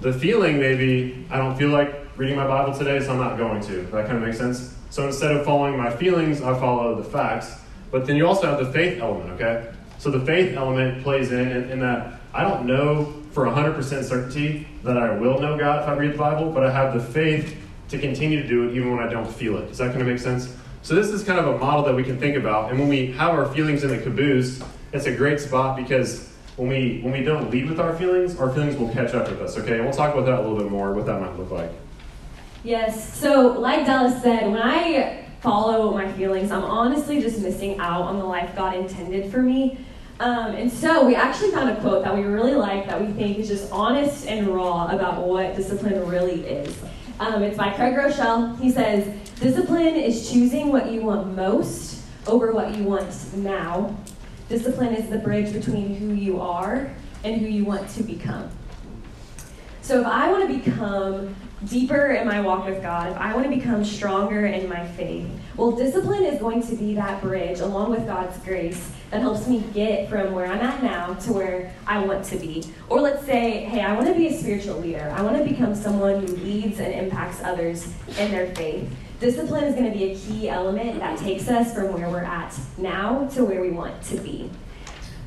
The 0.00 0.12
feeling 0.12 0.58
maybe, 0.58 1.26
I 1.30 1.38
don't 1.38 1.56
feel 1.56 1.68
like 1.68 1.99
reading 2.20 2.36
my 2.36 2.46
Bible 2.46 2.76
today, 2.76 3.00
so 3.00 3.12
I'm 3.12 3.18
not 3.18 3.38
going 3.38 3.62
to. 3.62 3.80
That 3.92 4.04
kind 4.04 4.18
of 4.18 4.22
makes 4.22 4.36
sense? 4.36 4.74
So 4.90 5.06
instead 5.06 5.34
of 5.34 5.42
following 5.42 5.78
my 5.78 5.88
feelings, 5.90 6.42
I 6.42 6.52
follow 6.60 6.94
the 6.94 7.02
facts. 7.02 7.50
But 7.90 8.04
then 8.04 8.16
you 8.16 8.26
also 8.26 8.46
have 8.46 8.58
the 8.58 8.70
faith 8.70 9.00
element, 9.00 9.30
okay? 9.30 9.72
So 9.96 10.10
the 10.10 10.20
faith 10.26 10.54
element 10.54 11.02
plays 11.02 11.32
in, 11.32 11.50
in, 11.50 11.70
in 11.70 11.80
that 11.80 12.20
I 12.34 12.42
don't 12.42 12.66
know 12.66 13.14
for 13.32 13.46
100% 13.46 14.04
certainty 14.04 14.68
that 14.84 14.98
I 14.98 15.16
will 15.16 15.40
know 15.40 15.56
God 15.56 15.82
if 15.82 15.88
I 15.88 15.94
read 15.94 16.12
the 16.12 16.18
Bible, 16.18 16.52
but 16.52 16.62
I 16.62 16.70
have 16.70 16.92
the 16.92 17.00
faith 17.00 17.56
to 17.88 17.98
continue 17.98 18.42
to 18.42 18.46
do 18.46 18.68
it 18.68 18.76
even 18.76 18.94
when 18.94 19.02
I 19.02 19.10
don't 19.10 19.26
feel 19.26 19.56
it. 19.56 19.70
Is 19.70 19.78
that 19.78 19.88
kind 19.88 20.02
of 20.02 20.06
make 20.06 20.18
sense? 20.18 20.54
So 20.82 20.94
this 20.94 21.08
is 21.08 21.24
kind 21.24 21.38
of 21.38 21.46
a 21.46 21.56
model 21.56 21.84
that 21.84 21.94
we 21.94 22.04
can 22.04 22.20
think 22.20 22.36
about. 22.36 22.70
And 22.70 22.78
when 22.78 22.90
we 22.90 23.12
have 23.12 23.30
our 23.30 23.50
feelings 23.54 23.82
in 23.82 23.88
the 23.88 23.98
caboose, 23.98 24.62
it's 24.92 25.06
a 25.06 25.16
great 25.16 25.40
spot 25.40 25.74
because 25.74 26.28
when 26.56 26.68
we 26.68 27.00
when 27.00 27.14
we 27.14 27.22
don't 27.22 27.50
lead 27.50 27.66
with 27.66 27.80
our 27.80 27.96
feelings, 27.96 28.38
our 28.38 28.52
feelings 28.52 28.76
will 28.76 28.90
catch 28.90 29.14
up 29.14 29.30
with 29.30 29.40
us. 29.40 29.56
Okay, 29.56 29.76
and 29.76 29.84
we'll 29.84 29.94
talk 29.94 30.12
about 30.12 30.26
that 30.26 30.40
a 30.40 30.42
little 30.42 30.58
bit 30.58 30.70
more. 30.70 30.92
What 30.92 31.06
that 31.06 31.18
might 31.18 31.38
look 31.38 31.50
like. 31.50 31.70
Yes. 32.62 33.18
So, 33.18 33.58
like 33.58 33.86
Dallas 33.86 34.22
said, 34.22 34.46
when 34.46 34.60
I 34.60 35.24
follow 35.40 35.92
my 35.94 36.12
feelings, 36.12 36.50
I'm 36.50 36.64
honestly 36.64 37.20
just 37.20 37.40
missing 37.40 37.78
out 37.78 38.02
on 38.02 38.18
the 38.18 38.24
life 38.24 38.54
God 38.54 38.76
intended 38.76 39.32
for 39.32 39.40
me. 39.42 39.78
Um, 40.20 40.54
and 40.54 40.70
so 40.70 41.06
we 41.06 41.14
actually 41.14 41.50
found 41.52 41.70
a 41.70 41.80
quote 41.80 42.04
that 42.04 42.14
we 42.14 42.24
really 42.24 42.54
like 42.54 42.86
that 42.86 43.00
we 43.00 43.10
think 43.14 43.38
is 43.38 43.48
just 43.48 43.72
honest 43.72 44.26
and 44.26 44.48
raw 44.48 44.88
about 44.88 45.26
what 45.26 45.56
discipline 45.56 46.06
really 46.06 46.46
is. 46.46 46.76
Um, 47.18 47.42
it's 47.42 47.56
by 47.56 47.70
Craig 47.72 47.94
Groeschel. 47.94 48.60
He 48.60 48.70
says, 48.70 49.06
Discipline 49.40 49.96
is 49.96 50.30
choosing 50.30 50.70
what 50.70 50.90
you 50.90 51.00
want 51.00 51.34
most 51.34 52.02
over 52.26 52.52
what 52.52 52.76
you 52.76 52.84
want 52.84 53.34
now. 53.34 53.96
Discipline 54.50 54.92
is 54.94 55.08
the 55.08 55.18
bridge 55.18 55.54
between 55.54 55.94
who 55.94 56.12
you 56.12 56.38
are 56.38 56.90
and 57.24 57.40
who 57.40 57.46
you 57.46 57.64
want 57.64 57.88
to 57.90 58.02
become. 58.02 58.50
So 59.80 60.02
if 60.02 60.06
I 60.06 60.30
want 60.30 60.50
to 60.50 60.58
become 60.58 61.34
deeper 61.68 62.12
in 62.12 62.26
my 62.26 62.40
walk 62.40 62.66
with 62.66 62.82
God, 62.82 63.12
if 63.12 63.18
I 63.18 63.34
want 63.34 63.50
to 63.50 63.54
become 63.54 63.84
stronger 63.84 64.46
in 64.46 64.68
my 64.68 64.86
faith, 64.88 65.26
well, 65.56 65.72
discipline 65.72 66.24
is 66.24 66.40
going 66.40 66.62
to 66.66 66.74
be 66.74 66.94
that 66.94 67.20
bridge 67.20 67.60
along 67.60 67.90
with 67.90 68.06
God's 68.06 68.38
grace 68.38 68.90
that 69.10 69.20
helps 69.20 69.46
me 69.46 69.62
get 69.74 70.08
from 70.08 70.32
where 70.32 70.46
I'm 70.46 70.60
at 70.60 70.82
now 70.82 71.14
to 71.14 71.32
where 71.32 71.74
I 71.86 72.04
want 72.04 72.24
to 72.26 72.36
be. 72.36 72.64
Or 72.88 73.00
let's 73.00 73.26
say, 73.26 73.64
hey, 73.64 73.82
I 73.82 73.94
want 73.94 74.06
to 74.06 74.14
be 74.14 74.28
a 74.28 74.32
spiritual 74.32 74.78
leader. 74.78 75.12
I 75.14 75.22
want 75.22 75.36
to 75.36 75.44
become 75.44 75.74
someone 75.74 76.26
who 76.26 76.36
leads 76.36 76.78
and 76.78 76.94
impacts 76.94 77.42
others 77.42 77.92
in 78.18 78.30
their 78.30 78.54
faith. 78.54 78.88
Discipline 79.18 79.64
is 79.64 79.74
going 79.74 79.92
to 79.92 79.98
be 79.98 80.12
a 80.12 80.16
key 80.16 80.48
element 80.48 80.98
that 81.00 81.18
takes 81.18 81.48
us 81.48 81.74
from 81.74 81.92
where 81.92 82.08
we're 82.08 82.24
at 82.24 82.58
now 82.78 83.28
to 83.34 83.44
where 83.44 83.60
we 83.60 83.70
want 83.70 84.00
to 84.04 84.16
be. 84.16 84.50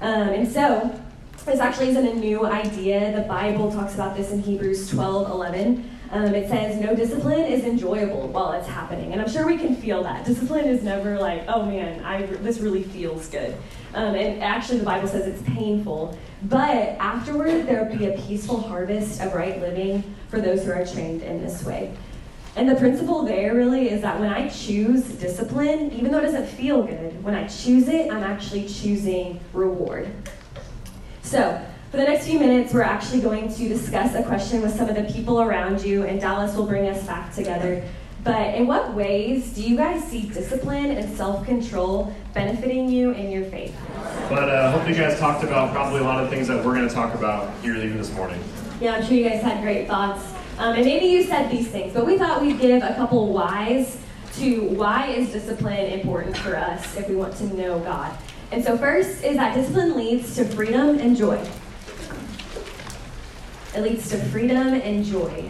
Um, 0.01 0.29
and 0.29 0.47
so, 0.51 0.99
this 1.45 1.59
actually 1.59 1.89
isn't 1.89 2.07
a 2.07 2.15
new 2.15 2.45
idea. 2.45 3.11
The 3.15 3.27
Bible 3.27 3.71
talks 3.71 3.93
about 3.93 4.15
this 4.15 4.31
in 4.31 4.41
Hebrews 4.41 4.89
12 4.89 5.29
11. 5.29 5.89
Um, 6.13 6.35
it 6.35 6.47
says, 6.47 6.79
No 6.79 6.95
discipline 6.95 7.41
is 7.41 7.63
enjoyable 7.63 8.27
while 8.27 8.51
it's 8.51 8.67
happening. 8.67 9.13
And 9.13 9.19
I'm 9.21 9.27
sure 9.27 9.47
we 9.47 9.57
can 9.57 9.75
feel 9.75 10.03
that. 10.03 10.23
Discipline 10.25 10.65
is 10.65 10.83
never 10.83 11.17
like, 11.17 11.43
oh 11.47 11.65
man, 11.65 12.05
I, 12.05 12.27
this 12.27 12.59
really 12.59 12.83
feels 12.83 13.27
good. 13.29 13.57
Um, 13.95 14.13
and 14.13 14.43
actually, 14.43 14.77
the 14.77 14.85
Bible 14.85 15.07
says 15.07 15.25
it's 15.25 15.41
painful. 15.49 16.15
But 16.43 16.97
afterward, 16.99 17.65
there 17.65 17.83
will 17.83 17.97
be 17.97 18.05
a 18.05 18.17
peaceful 18.27 18.61
harvest 18.61 19.21
of 19.21 19.33
right 19.33 19.59
living 19.59 20.03
for 20.29 20.39
those 20.39 20.63
who 20.63 20.71
are 20.71 20.85
trained 20.85 21.23
in 21.23 21.41
this 21.41 21.63
way. 21.63 21.97
And 22.55 22.69
the 22.69 22.75
principle 22.75 23.23
there 23.23 23.55
really 23.55 23.89
is 23.89 24.03
that 24.03 24.19
when 24.19 24.29
I 24.29 24.49
choose 24.49 25.01
discipline, 25.03 25.91
even 25.93 26.11
though 26.11 26.19
it 26.19 26.25
doesn't 26.25 26.45
feel 26.45 26.83
good, 26.83 27.23
when 27.23 27.33
I 27.33 27.47
choose 27.47 27.87
it, 27.87 28.11
I'm 28.11 28.21
actually 28.21 28.67
choosing 28.67 29.39
reward. 29.51 30.13
So, 31.23 31.59
for 31.93 31.97
the 31.97 32.05
next 32.05 32.25
few 32.25 32.39
minutes, 32.39 32.73
we're 32.73 32.81
actually 32.81 33.21
going 33.21 33.53
to 33.53 33.69
discuss 33.69 34.15
a 34.15 34.23
question 34.23 34.63
with 34.63 34.75
some 34.75 34.89
of 34.89 34.95
the 34.95 35.03
people 35.03 35.39
around 35.43 35.79
you, 35.83 36.01
and 36.01 36.19
Dallas 36.19 36.55
will 36.55 36.65
bring 36.65 36.89
us 36.89 37.05
back 37.05 37.31
together. 37.35 37.87
But 38.23 38.55
in 38.55 38.65
what 38.65 38.95
ways 38.95 39.53
do 39.53 39.61
you 39.61 39.77
guys 39.77 40.03
see 40.03 40.23
discipline 40.23 40.89
and 40.89 41.15
self 41.15 41.45
control 41.45 42.11
benefiting 42.33 42.89
you 42.89 43.11
in 43.11 43.29
your 43.29 43.43
faith? 43.43 43.77
But 44.27 44.49
uh, 44.49 44.71
hope 44.71 44.89
you 44.89 44.95
guys 44.95 45.19
talked 45.19 45.43
about 45.43 45.71
probably 45.71 45.99
a 45.99 46.03
lot 46.03 46.23
of 46.23 46.31
things 46.31 46.47
that 46.47 46.65
we're 46.65 46.73
going 46.73 46.87
to 46.87 46.95
talk 46.95 47.13
about 47.13 47.53
here 47.61 47.75
even 47.75 47.99
this 47.99 48.11
morning. 48.13 48.43
Yeah, 48.81 48.95
I'm 48.95 49.05
sure 49.05 49.13
you 49.13 49.29
guys 49.29 49.43
had 49.43 49.61
great 49.61 49.87
thoughts. 49.87 50.33
Um, 50.57 50.73
and 50.73 50.85
maybe 50.85 51.05
you 51.05 51.21
said 51.21 51.51
these 51.51 51.67
things, 51.67 51.93
but 51.93 52.07
we 52.07 52.17
thought 52.17 52.41
we'd 52.41 52.59
give 52.59 52.81
a 52.81 52.95
couple 52.95 53.31
whys 53.31 53.99
to 54.37 54.61
why 54.69 55.09
is 55.09 55.31
discipline 55.31 55.91
important 55.91 56.35
for 56.37 56.55
us 56.55 56.97
if 56.97 57.07
we 57.07 57.15
want 57.15 57.35
to 57.35 57.45
know 57.55 57.77
God. 57.81 58.17
And 58.51 58.63
so, 58.63 58.79
first 58.79 59.23
is 59.23 59.35
that 59.35 59.53
discipline 59.53 59.95
leads 59.95 60.35
to 60.37 60.45
freedom 60.45 60.97
and 60.97 61.15
joy. 61.15 61.39
It 63.75 63.81
leads 63.81 64.09
to 64.11 64.17
freedom 64.17 64.73
and 64.73 65.03
joy. 65.03 65.49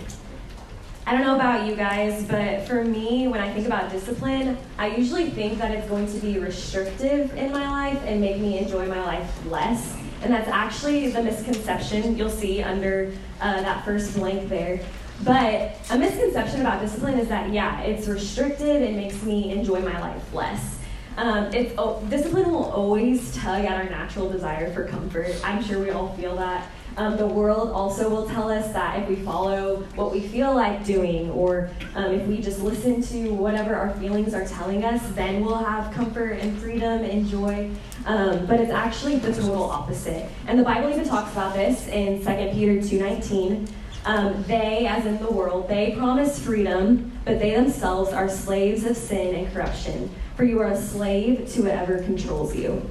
I 1.06 1.12
don't 1.12 1.24
know 1.24 1.36
about 1.36 1.68
you 1.68 1.76
guys, 1.76 2.24
but 2.24 2.66
for 2.66 2.86
me, 2.86 3.28
when 3.28 3.42
I 3.42 3.54
think 3.54 3.68
about 3.68 3.92
discipline, 3.92 4.58
I 4.78 4.96
usually 4.96 5.30
think 5.30 5.58
that 5.58 5.72
it's 5.72 5.90
going 5.90 6.08
to 6.08 6.18
be 6.20 6.40
restrictive 6.40 7.36
in 7.36 7.52
my 7.52 7.70
life 7.70 8.02
and 8.06 8.22
make 8.22 8.38
me 8.38 8.58
enjoy 8.58 8.88
my 8.88 9.04
life 9.04 9.46
less. 9.48 9.98
And 10.22 10.34
that's 10.34 10.48
actually 10.48 11.10
the 11.10 11.22
misconception 11.22 12.18
you'll 12.18 12.30
see 12.30 12.64
under 12.64 13.14
uh, 13.42 13.62
that 13.62 13.84
first 13.84 14.16
blank 14.16 14.48
there. 14.48 14.80
But 15.26 15.76
a 15.92 15.98
misconception 15.98 16.62
about 16.62 16.80
discipline 16.82 17.20
is 17.20 17.28
that, 17.28 17.52
yeah, 17.52 17.82
it's 17.82 18.08
restrictive, 18.08 18.82
it 18.82 18.96
makes 18.96 19.22
me 19.24 19.52
enjoy 19.52 19.82
my 19.82 20.00
life 20.00 20.34
less. 20.34 20.80
Um, 21.18 21.54
it's, 21.54 21.74
oh, 21.78 22.04
discipline 22.10 22.52
will 22.52 22.72
always 22.72 23.36
tug 23.36 23.66
at 23.66 23.74
our 23.74 23.90
natural 23.90 24.30
desire 24.30 24.74
for 24.74 24.86
comfort. 24.86 25.36
I'm 25.44 25.64
sure 25.64 25.80
we 25.80 25.92
all 25.92 26.16
feel 26.16 26.36
that. 26.38 26.70
Um, 26.96 27.18
the 27.18 27.26
world 27.26 27.72
also 27.72 28.08
will 28.08 28.28
tell 28.28 28.52
us 28.52 28.72
that 28.74 29.00
if 29.02 29.10
we 29.10 29.16
follow 29.16 29.78
what 29.96 30.12
we 30.12 30.28
feel 30.28 30.54
like 30.54 30.86
doing, 30.86 31.32
or 31.32 31.70
um, 31.96 32.12
if 32.14 32.28
we 32.28 32.40
just 32.40 32.60
listen 32.60 33.02
to 33.02 33.34
whatever 33.34 33.74
our 33.74 33.92
feelings 33.96 34.34
are 34.34 34.46
telling 34.46 34.86
us, 34.86 35.02
then 35.16 35.44
we'll 35.44 35.58
have 35.58 35.92
comfort 35.92 36.34
and 36.34 36.56
freedom 36.60 37.04
and 37.04 37.28
joy. 37.28 37.70
Um, 38.06 38.46
but 38.46 38.60
it's 38.60 38.72
actually 38.72 39.18
the 39.18 39.34
total 39.34 39.64
opposite. 39.64 40.30
And 40.48 40.60
the 40.60 40.64
Bible 40.64 40.90
even 40.90 41.08
talks 41.08 41.32
about 41.32 41.56
this 41.56 41.88
in 41.88 42.20
2 42.20 42.26
Peter 42.54 42.76
2.19. 42.76 43.68
Um, 44.06 44.44
they, 44.44 44.86
as 44.86 45.06
in 45.06 45.18
the 45.18 45.32
world, 45.32 45.68
they 45.70 45.96
promise 45.98 46.38
freedom, 46.38 47.13
but 47.26 47.40
they 47.40 47.52
themselves 47.52 48.12
are 48.12 48.30
slaves 48.30 48.86
of 48.86 48.98
sin 48.98 49.36
and 49.36 49.54
corruption. 49.54 50.10
For 50.36 50.44
you 50.44 50.60
are 50.62 50.72
a 50.72 50.78
slave 50.78 51.52
to 51.54 51.64
whatever 51.64 52.02
controls 52.04 52.56
you. 52.56 52.88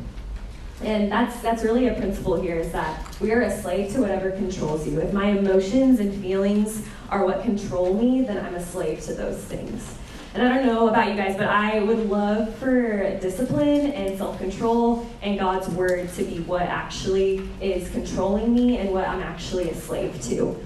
And 0.82 1.12
that's 1.12 1.40
that's 1.40 1.62
really 1.62 1.86
a 1.88 1.94
principle 1.94 2.40
here 2.40 2.56
is 2.56 2.72
that 2.72 3.20
we 3.20 3.30
are 3.32 3.42
a 3.42 3.60
slave 3.62 3.92
to 3.92 4.00
whatever 4.00 4.32
controls 4.32 4.86
you. 4.86 5.00
If 5.00 5.12
my 5.12 5.26
emotions 5.26 6.00
and 6.00 6.12
feelings 6.20 6.86
are 7.08 7.24
what 7.24 7.42
control 7.42 7.94
me, 7.94 8.22
then 8.22 8.44
I'm 8.44 8.54
a 8.54 8.64
slave 8.64 9.00
to 9.02 9.14
those 9.14 9.38
things. 9.38 9.96
And 10.34 10.42
I 10.42 10.56
don't 10.56 10.66
know 10.66 10.88
about 10.88 11.10
you 11.10 11.14
guys, 11.14 11.36
but 11.36 11.46
I 11.46 11.80
would 11.80 12.08
love 12.08 12.54
for 12.56 13.18
discipline 13.20 13.92
and 13.92 14.16
self 14.16 14.38
control 14.38 15.06
and 15.20 15.38
God's 15.38 15.68
word 15.68 16.08
to 16.14 16.24
be 16.24 16.40
what 16.40 16.62
actually 16.62 17.48
is 17.60 17.90
controlling 17.90 18.54
me 18.54 18.78
and 18.78 18.90
what 18.90 19.06
I'm 19.06 19.20
actually 19.20 19.68
a 19.70 19.74
slave 19.74 20.20
to. 20.22 20.58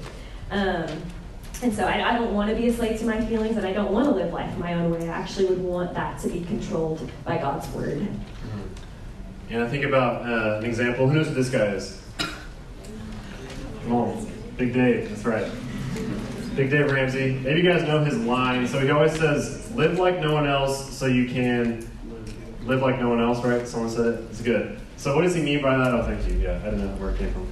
Um, 0.50 0.87
and 1.62 1.75
so 1.75 1.84
I, 1.84 2.10
I 2.10 2.18
don't 2.18 2.34
want 2.34 2.50
to 2.50 2.56
be 2.56 2.68
a 2.68 2.72
slave 2.72 2.98
to 3.00 3.06
my 3.06 3.25
feelings 3.25 3.56
and 3.56 3.66
I 3.66 3.72
don't 3.72 3.92
want 3.92 4.06
to 4.06 4.12
live 4.12 4.32
life 4.32 4.56
my 4.58 4.75
own 4.75 4.90
way. 4.90 5.08
I 5.08 5.12
actually 5.12 5.46
would 5.46 5.62
want 5.62 5.94
that 5.94 6.18
to 6.20 6.28
be 6.28 6.42
controlled 6.42 7.10
by 7.25 7.38
God's 7.38 7.68
word. 7.68 8.06
And 9.48 9.62
I 9.62 9.68
think 9.68 9.84
about 9.84 10.22
uh, 10.28 10.58
an 10.58 10.64
example. 10.64 11.08
Who 11.08 11.14
knows 11.14 11.28
who 11.28 11.34
this 11.34 11.50
guy 11.50 11.66
is? 11.66 12.02
Come 13.84 13.92
on. 13.92 14.26
Big 14.56 14.72
Dave. 14.72 15.08
That's 15.08 15.25
right. 15.25 15.50
Big 16.56 16.70
Dave 16.70 16.90
Ramsey. 16.90 17.38
Maybe 17.44 17.60
you 17.60 17.70
guys 17.70 17.86
know 17.86 18.02
his 18.02 18.16
line. 18.18 18.66
So 18.66 18.80
he 18.80 18.90
always 18.90 19.12
says, 19.12 19.70
live 19.72 19.98
like 19.98 20.18
no 20.20 20.32
one 20.32 20.46
else 20.46 20.96
so 20.96 21.06
you 21.06 21.28
can 21.28 21.88
live 22.64 22.82
like 22.82 22.98
no 22.98 23.08
one 23.08 23.20
else, 23.20 23.44
right? 23.44 23.66
Someone 23.68 23.90
said 23.90 24.06
it. 24.06 24.20
It's 24.30 24.40
good. 24.40 24.80
So 24.96 25.14
what 25.14 25.22
does 25.22 25.34
he 25.34 25.42
mean 25.42 25.62
by 25.62 25.76
that? 25.76 25.94
Oh, 25.94 26.02
thank 26.02 26.26
you. 26.26 26.38
Yeah, 26.38 26.58
I 26.62 26.70
didn't 26.70 26.80
know 26.80 26.94
where 26.96 27.10
it 27.10 27.18
came 27.18 27.32
from. 27.32 27.46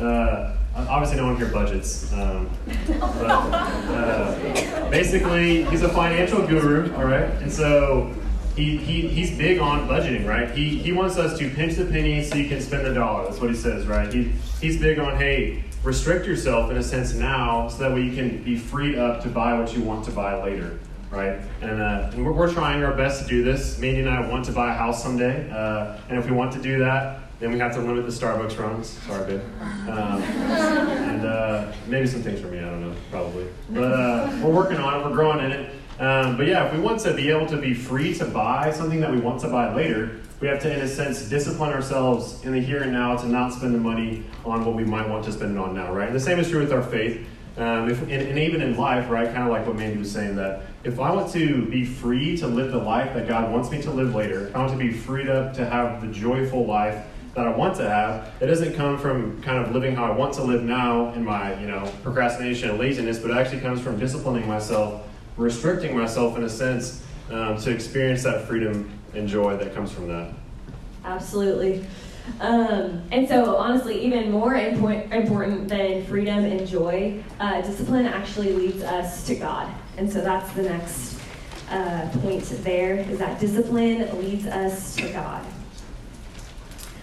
Uh, 0.00 0.56
obviously, 0.74 1.16
no 1.16 1.26
one 1.26 1.36
here 1.36 1.48
budgets. 1.48 2.12
Um, 2.12 2.50
but, 2.86 3.30
uh, 3.30 4.90
basically, 4.90 5.64
he's 5.64 5.82
a 5.82 5.88
financial 5.88 6.46
guru, 6.46 6.94
all 6.94 7.04
right? 7.04 7.30
And 7.42 7.52
so 7.52 8.14
he, 8.56 8.76
he, 8.76 9.08
he's 9.08 9.36
big 9.36 9.58
on 9.58 9.88
budgeting, 9.88 10.26
right? 10.26 10.50
He, 10.50 10.76
he 10.76 10.92
wants 10.92 11.16
us 11.16 11.38
to 11.38 11.48
pinch 11.50 11.76
the 11.76 11.86
penny 11.86 12.22
so 12.22 12.36
you 12.36 12.48
can 12.48 12.60
spend 12.60 12.86
the 12.86 12.94
dollar. 12.94 13.24
That's 13.24 13.40
what 13.40 13.50
he 13.50 13.56
says, 13.56 13.86
right? 13.86 14.12
He, 14.12 14.32
he's 14.60 14.78
big 14.78 14.98
on, 14.98 15.16
hey, 15.16 15.64
restrict 15.82 16.26
yourself 16.26 16.70
in 16.70 16.76
a 16.76 16.82
sense 16.82 17.14
now 17.14 17.68
so 17.68 17.78
that 17.78 17.92
way 17.92 18.02
you 18.02 18.14
can 18.14 18.42
be 18.42 18.56
freed 18.56 18.98
up 18.98 19.22
to 19.22 19.28
buy 19.28 19.58
what 19.58 19.74
you 19.74 19.82
want 19.82 20.04
to 20.04 20.10
buy 20.10 20.40
later, 20.42 20.78
right? 21.10 21.40
And, 21.60 21.80
uh, 21.80 22.10
and 22.12 22.24
we're, 22.24 22.32
we're, 22.32 22.52
trying 22.52 22.84
our 22.84 22.94
best 22.94 23.22
to 23.22 23.28
do 23.28 23.42
this. 23.42 23.78
Mandy 23.78 24.00
and 24.00 24.10
I 24.10 24.28
want 24.28 24.44
to 24.44 24.52
buy 24.52 24.70
a 24.70 24.74
house 24.74 25.02
someday. 25.02 25.50
Uh, 25.50 25.98
and 26.08 26.18
if 26.18 26.26
we 26.26 26.32
want 26.32 26.52
to 26.52 26.60
do 26.60 26.78
that, 26.80 27.21
then 27.42 27.50
we 27.50 27.58
have 27.58 27.74
to 27.74 27.80
limit 27.80 28.06
the 28.06 28.12
Starbucks 28.12 28.56
runs. 28.56 28.90
Sorry, 29.04 29.32
babe. 29.32 29.40
Um, 29.88 30.22
and 30.22 31.26
uh, 31.26 31.72
maybe 31.88 32.06
some 32.06 32.22
things 32.22 32.40
for 32.40 32.46
me, 32.46 32.60
I 32.60 32.66
don't 32.66 32.88
know, 32.88 32.94
probably. 33.10 33.48
But 33.68 33.92
uh, 33.92 34.40
we're 34.40 34.54
working 34.54 34.76
on 34.76 35.00
it, 35.00 35.04
we're 35.04 35.12
growing 35.12 35.44
in 35.44 35.50
it. 35.50 35.74
Um, 35.98 36.36
but 36.36 36.46
yeah, 36.46 36.66
if 36.66 36.72
we 36.72 36.78
want 36.78 37.00
to 37.00 37.12
be 37.12 37.30
able 37.30 37.46
to 37.46 37.56
be 37.56 37.74
free 37.74 38.14
to 38.14 38.26
buy 38.26 38.70
something 38.70 39.00
that 39.00 39.10
we 39.10 39.18
want 39.18 39.40
to 39.40 39.48
buy 39.48 39.74
later, 39.74 40.20
we 40.38 40.46
have 40.46 40.60
to, 40.60 40.72
in 40.72 40.82
a 40.82 40.88
sense, 40.88 41.28
discipline 41.28 41.72
ourselves 41.72 42.44
in 42.44 42.52
the 42.52 42.60
here 42.60 42.84
and 42.84 42.92
now 42.92 43.16
to 43.16 43.26
not 43.26 43.52
spend 43.52 43.74
the 43.74 43.78
money 43.78 44.22
on 44.44 44.64
what 44.64 44.76
we 44.76 44.84
might 44.84 45.08
want 45.08 45.24
to 45.24 45.32
spend 45.32 45.56
it 45.56 45.58
on 45.58 45.74
now, 45.74 45.92
right? 45.92 46.06
And 46.06 46.14
the 46.14 46.20
same 46.20 46.38
is 46.38 46.48
true 46.48 46.60
with 46.60 46.72
our 46.72 46.82
faith. 46.82 47.26
Um, 47.56 47.90
if, 47.90 48.02
and, 48.02 48.12
and, 48.12 48.38
even 48.38 48.62
in 48.62 48.76
life, 48.76 49.10
right? 49.10 49.26
Kind 49.26 49.42
of 49.42 49.50
like 49.50 49.66
what 49.66 49.76
Mandy 49.76 49.98
was 49.98 50.10
saying, 50.10 50.36
that 50.36 50.62
if 50.84 51.00
I 51.00 51.12
want 51.12 51.30
to 51.32 51.66
be 51.66 51.84
free 51.84 52.36
to 52.38 52.46
live 52.46 52.70
the 52.70 52.78
life 52.78 53.12
that 53.14 53.28
God 53.28 53.52
wants 53.52 53.70
me 53.70 53.82
to 53.82 53.90
live 53.90 54.14
later, 54.14 54.50
I 54.54 54.58
want 54.58 54.70
to 54.70 54.78
be 54.78 54.92
freed 54.92 55.28
up 55.28 55.52
to 55.54 55.66
have 55.66 56.00
the 56.00 56.06
joyful 56.06 56.64
life 56.64 57.04
that 57.34 57.46
I 57.46 57.50
want 57.50 57.76
to 57.76 57.88
have, 57.88 58.30
it 58.40 58.46
doesn't 58.46 58.74
come 58.74 58.98
from 58.98 59.40
kind 59.42 59.58
of 59.64 59.72
living 59.72 59.94
how 59.94 60.04
I 60.04 60.10
want 60.10 60.34
to 60.34 60.42
live 60.42 60.62
now 60.62 61.12
in 61.14 61.24
my, 61.24 61.58
you 61.60 61.66
know, 61.66 61.90
procrastination 62.02 62.70
and 62.70 62.78
laziness, 62.78 63.18
but 63.18 63.30
it 63.30 63.36
actually 63.36 63.60
comes 63.60 63.80
from 63.80 63.98
disciplining 63.98 64.46
myself 64.46 65.02
restricting 65.36 65.96
myself 65.96 66.36
in 66.36 66.44
a 66.44 66.48
sense 66.48 67.02
um, 67.30 67.56
to 67.58 67.70
experience 67.70 68.22
that 68.22 68.46
freedom 68.46 68.90
and 69.14 69.28
joy 69.28 69.56
that 69.56 69.74
comes 69.74 69.92
from 69.92 70.08
that. 70.08 70.32
Absolutely. 71.04 71.84
Um, 72.40 73.02
and 73.10 73.28
so, 73.28 73.56
honestly, 73.56 74.04
even 74.04 74.30
more 74.30 74.54
important 74.54 75.68
than 75.68 76.04
freedom 76.06 76.44
and 76.44 76.66
joy, 76.66 77.22
uh, 77.40 77.60
discipline 77.62 78.06
actually 78.06 78.52
leads 78.52 78.82
us 78.82 79.26
to 79.26 79.34
God. 79.34 79.72
And 79.96 80.10
so, 80.10 80.20
that's 80.20 80.52
the 80.52 80.62
next 80.62 81.18
uh, 81.68 82.08
point 82.20 82.44
there 82.62 82.98
is 82.98 83.18
that 83.18 83.40
discipline 83.40 84.20
leads 84.20 84.46
us 84.46 84.94
to 84.96 85.08
God. 85.08 85.44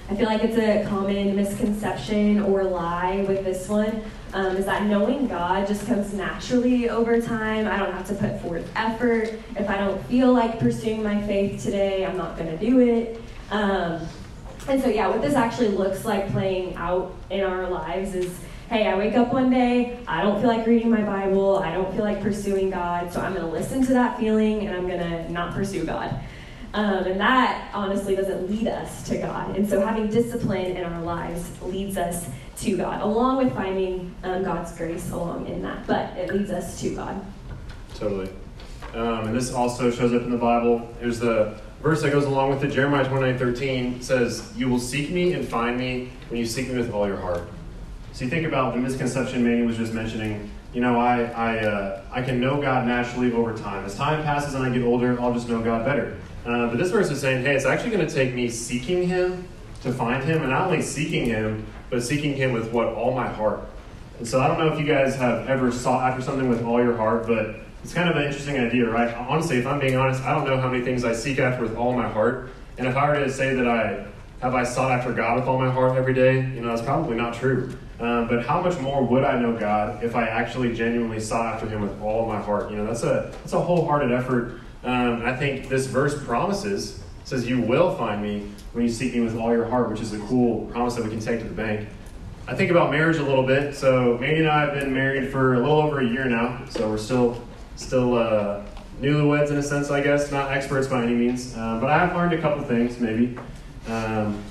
I 0.09 0.15
feel 0.15 0.25
like 0.25 0.43
it's 0.43 0.57
a 0.57 0.89
common 0.89 1.35
misconception 1.35 2.41
or 2.41 2.63
lie 2.63 3.23
with 3.27 3.45
this 3.45 3.69
one 3.69 4.01
um, 4.33 4.57
is 4.57 4.65
that 4.65 4.87
knowing 4.87 5.27
God 5.27 5.67
just 5.67 5.85
comes 5.85 6.15
naturally 6.15 6.89
over 6.89 7.21
time. 7.21 7.67
I 7.67 7.77
don't 7.77 7.93
have 7.93 8.07
to 8.07 8.15
put 8.15 8.41
forth 8.41 8.67
effort. 8.75 9.39
If 9.55 9.69
I 9.69 9.77
don't 9.77 10.03
feel 10.07 10.33
like 10.33 10.59
pursuing 10.59 11.03
my 11.03 11.21
faith 11.21 11.61
today, 11.61 12.07
I'm 12.07 12.17
not 12.17 12.37
going 12.37 12.49
to 12.49 12.57
do 12.57 12.79
it. 12.79 13.21
Um, 13.51 14.01
and 14.67 14.81
so, 14.81 14.87
yeah, 14.87 15.07
what 15.07 15.21
this 15.21 15.35
actually 15.35 15.69
looks 15.69 16.03
like 16.05 16.31
playing 16.31 16.75
out 16.75 17.15
in 17.29 17.41
our 17.41 17.69
lives 17.69 18.15
is 18.15 18.35
hey, 18.69 18.87
I 18.87 18.95
wake 18.95 19.15
up 19.15 19.33
one 19.33 19.49
day, 19.49 19.99
I 20.07 20.21
don't 20.21 20.39
feel 20.39 20.49
like 20.49 20.67
reading 20.67 20.91
my 20.91 21.01
Bible, 21.01 21.57
I 21.57 21.71
don't 21.71 21.91
feel 21.95 22.03
like 22.03 22.21
pursuing 22.21 22.69
God, 22.69 23.11
so 23.11 23.19
I'm 23.19 23.33
going 23.33 23.43
to 23.43 23.51
listen 23.51 23.83
to 23.83 23.93
that 23.93 24.19
feeling 24.19 24.67
and 24.67 24.75
I'm 24.75 24.87
going 24.87 24.99
to 24.99 25.31
not 25.31 25.55
pursue 25.55 25.85
God. 25.85 26.19
Um, 26.73 27.05
and 27.05 27.19
that 27.19 27.71
honestly 27.73 28.15
doesn't 28.15 28.49
lead 28.49 28.67
us 28.67 29.07
to 29.09 29.17
God. 29.17 29.55
And 29.55 29.67
so 29.67 29.83
having 29.83 30.09
discipline 30.09 30.77
in 30.77 30.83
our 30.83 31.01
lives 31.01 31.49
leads 31.61 31.97
us 31.97 32.29
to 32.57 32.77
God, 32.77 33.01
along 33.01 33.37
with 33.37 33.53
finding 33.55 34.13
um, 34.23 34.43
God's 34.43 34.75
grace 34.77 35.09
along 35.11 35.47
in 35.47 35.61
that. 35.63 35.87
But 35.87 36.15
it 36.17 36.31
leads 36.33 36.51
us 36.51 36.79
to 36.81 36.93
God. 36.95 37.25
Totally. 37.95 38.29
Um, 38.93 39.27
and 39.27 39.35
this 39.35 39.51
also 39.51 39.89
shows 39.89 40.13
up 40.13 40.21
in 40.23 40.31
the 40.31 40.37
Bible. 40.37 40.87
There's 40.99 41.19
the 41.19 41.59
verse 41.81 42.01
that 42.01 42.11
goes 42.11 42.25
along 42.25 42.51
with 42.51 42.63
it. 42.63 42.71
Jeremiah 42.71 43.07
29 43.07 43.37
13 43.37 44.01
says, 44.01 44.51
You 44.55 44.69
will 44.69 44.79
seek 44.79 45.09
me 45.09 45.33
and 45.33 45.47
find 45.47 45.77
me 45.77 46.11
when 46.29 46.39
you 46.39 46.45
seek 46.45 46.69
me 46.69 46.77
with 46.77 46.91
all 46.91 47.07
your 47.07 47.17
heart. 47.17 47.49
So 48.13 48.25
you 48.25 48.29
think 48.29 48.45
about 48.45 48.73
the 48.73 48.79
misconception 48.79 49.43
Mandy 49.43 49.65
was 49.65 49.77
just 49.77 49.93
mentioning. 49.93 50.51
You 50.73 50.81
know, 50.81 50.99
I, 50.99 51.23
I, 51.23 51.57
uh, 51.65 52.01
I 52.11 52.21
can 52.21 52.39
know 52.39 52.61
God 52.61 52.85
naturally 52.85 53.31
over 53.31 53.57
time. 53.57 53.85
As 53.85 53.95
time 53.95 54.23
passes 54.23 54.53
and 54.53 54.63
I 54.63 54.69
get 54.69 54.83
older, 54.83 55.19
I'll 55.19 55.33
just 55.33 55.49
know 55.49 55.61
God 55.61 55.83
better. 55.83 56.17
Uh, 56.45 56.67
but 56.67 56.77
this 56.77 56.91
verse 56.91 57.09
is 57.09 57.19
saying, 57.19 57.43
hey, 57.43 57.55
it's 57.55 57.65
actually 57.65 57.91
going 57.91 58.07
to 58.07 58.13
take 58.13 58.33
me 58.33 58.49
seeking 58.49 59.07
Him 59.07 59.47
to 59.81 59.93
find 59.93 60.23
Him, 60.23 60.41
and 60.41 60.49
not 60.49 60.67
only 60.67 60.81
seeking 60.81 61.25
Him, 61.25 61.65
but 61.89 62.03
seeking 62.03 62.35
Him 62.35 62.53
with 62.53 62.71
what? 62.71 62.87
All 62.87 63.13
my 63.13 63.27
heart. 63.27 63.61
And 64.19 64.27
so 64.27 64.41
I 64.41 64.47
don't 64.47 64.59
know 64.59 64.73
if 64.73 64.79
you 64.79 64.85
guys 64.85 65.15
have 65.15 65.47
ever 65.47 65.71
sought 65.71 66.09
after 66.09 66.21
something 66.21 66.49
with 66.49 66.63
all 66.63 66.83
your 66.83 66.95
heart, 66.97 67.25
but 67.25 67.55
it's 67.83 67.93
kind 67.93 68.09
of 68.09 68.17
an 68.17 68.23
interesting 68.23 68.59
idea, 68.59 68.89
right? 68.89 69.13
Honestly, 69.15 69.57
if 69.57 69.65
I'm 69.65 69.79
being 69.79 69.95
honest, 69.95 70.21
I 70.23 70.33
don't 70.35 70.45
know 70.45 70.59
how 70.59 70.69
many 70.69 70.83
things 70.83 71.05
I 71.05 71.13
seek 71.13 71.39
after 71.39 71.63
with 71.63 71.75
all 71.77 71.93
my 71.93 72.07
heart. 72.07 72.49
And 72.77 72.87
if 72.87 72.95
I 72.95 73.07
were 73.09 73.23
to 73.23 73.31
say 73.31 73.53
that 73.55 73.67
I 73.67 74.05
have 74.41 74.55
I 74.55 74.63
sought 74.63 74.91
after 74.91 75.13
God 75.13 75.37
with 75.37 75.47
all 75.47 75.59
my 75.59 75.69
heart 75.69 75.97
every 75.97 76.13
day, 76.13 76.35
you 76.35 76.61
know, 76.61 76.69
that's 76.69 76.81
probably 76.81 77.15
not 77.15 77.33
true. 77.33 77.77
Um, 77.99 78.29
but 78.29 78.45
how 78.45 78.61
much 78.61 78.79
more 78.79 79.05
would 79.05 79.25
I 79.25 79.37
know 79.39 79.57
God 79.57 80.01
if 80.03 80.15
I 80.15 80.27
actually 80.27 80.73
genuinely 80.73 81.19
sought 81.19 81.53
after 81.53 81.67
Him 81.67 81.81
with 81.81 82.01
all 82.01 82.25
my 82.25 82.41
heart? 82.41 82.71
You 82.71 82.77
know, 82.77 82.85
that's 82.85 83.03
a 83.03 83.33
that's 83.41 83.53
a 83.53 83.59
wholehearted 83.59 84.11
effort. 84.11 84.59
Um, 84.83 85.23
I 85.25 85.35
think 85.35 85.69
this 85.69 85.87
verse 85.87 86.21
promises 86.23 86.99
says, 87.23 87.47
"You 87.47 87.59
will 87.61 87.95
find 87.95 88.21
me 88.21 88.47
when 88.73 88.85
you 88.85 88.91
seek 88.91 89.13
me 89.13 89.21
with 89.21 89.37
all 89.37 89.51
your 89.51 89.65
heart," 89.65 89.89
which 89.89 90.01
is 90.01 90.13
a 90.13 90.19
cool 90.19 90.65
promise 90.67 90.95
that 90.95 91.03
we 91.03 91.09
can 91.09 91.19
take 91.19 91.39
to 91.39 91.45
the 91.45 91.53
bank. 91.53 91.87
I 92.47 92.55
think 92.55 92.71
about 92.71 92.89
marriage 92.89 93.17
a 93.17 93.23
little 93.23 93.43
bit. 93.45 93.75
So 93.75 94.17
Mandy 94.19 94.39
and 94.39 94.49
I 94.49 94.61
have 94.61 94.73
been 94.73 94.93
married 94.93 95.31
for 95.31 95.53
a 95.53 95.59
little 95.59 95.81
over 95.81 95.99
a 95.99 96.05
year 96.05 96.25
now. 96.25 96.61
So 96.69 96.89
we're 96.89 96.97
still 96.97 97.41
still 97.75 98.17
uh, 98.17 98.61
newlyweds 99.01 99.51
in 99.51 99.57
a 99.57 99.63
sense, 99.63 99.91
I 99.91 100.01
guess. 100.01 100.31
Not 100.31 100.51
experts 100.51 100.87
by 100.87 101.03
any 101.03 101.13
means, 101.13 101.55
uh, 101.55 101.77
but 101.79 101.89
I 101.89 101.99
have 101.99 102.15
learned 102.15 102.33
a 102.33 102.41
couple 102.41 102.63
things 102.63 102.99
maybe. 102.99 103.37
Um, 103.87 104.41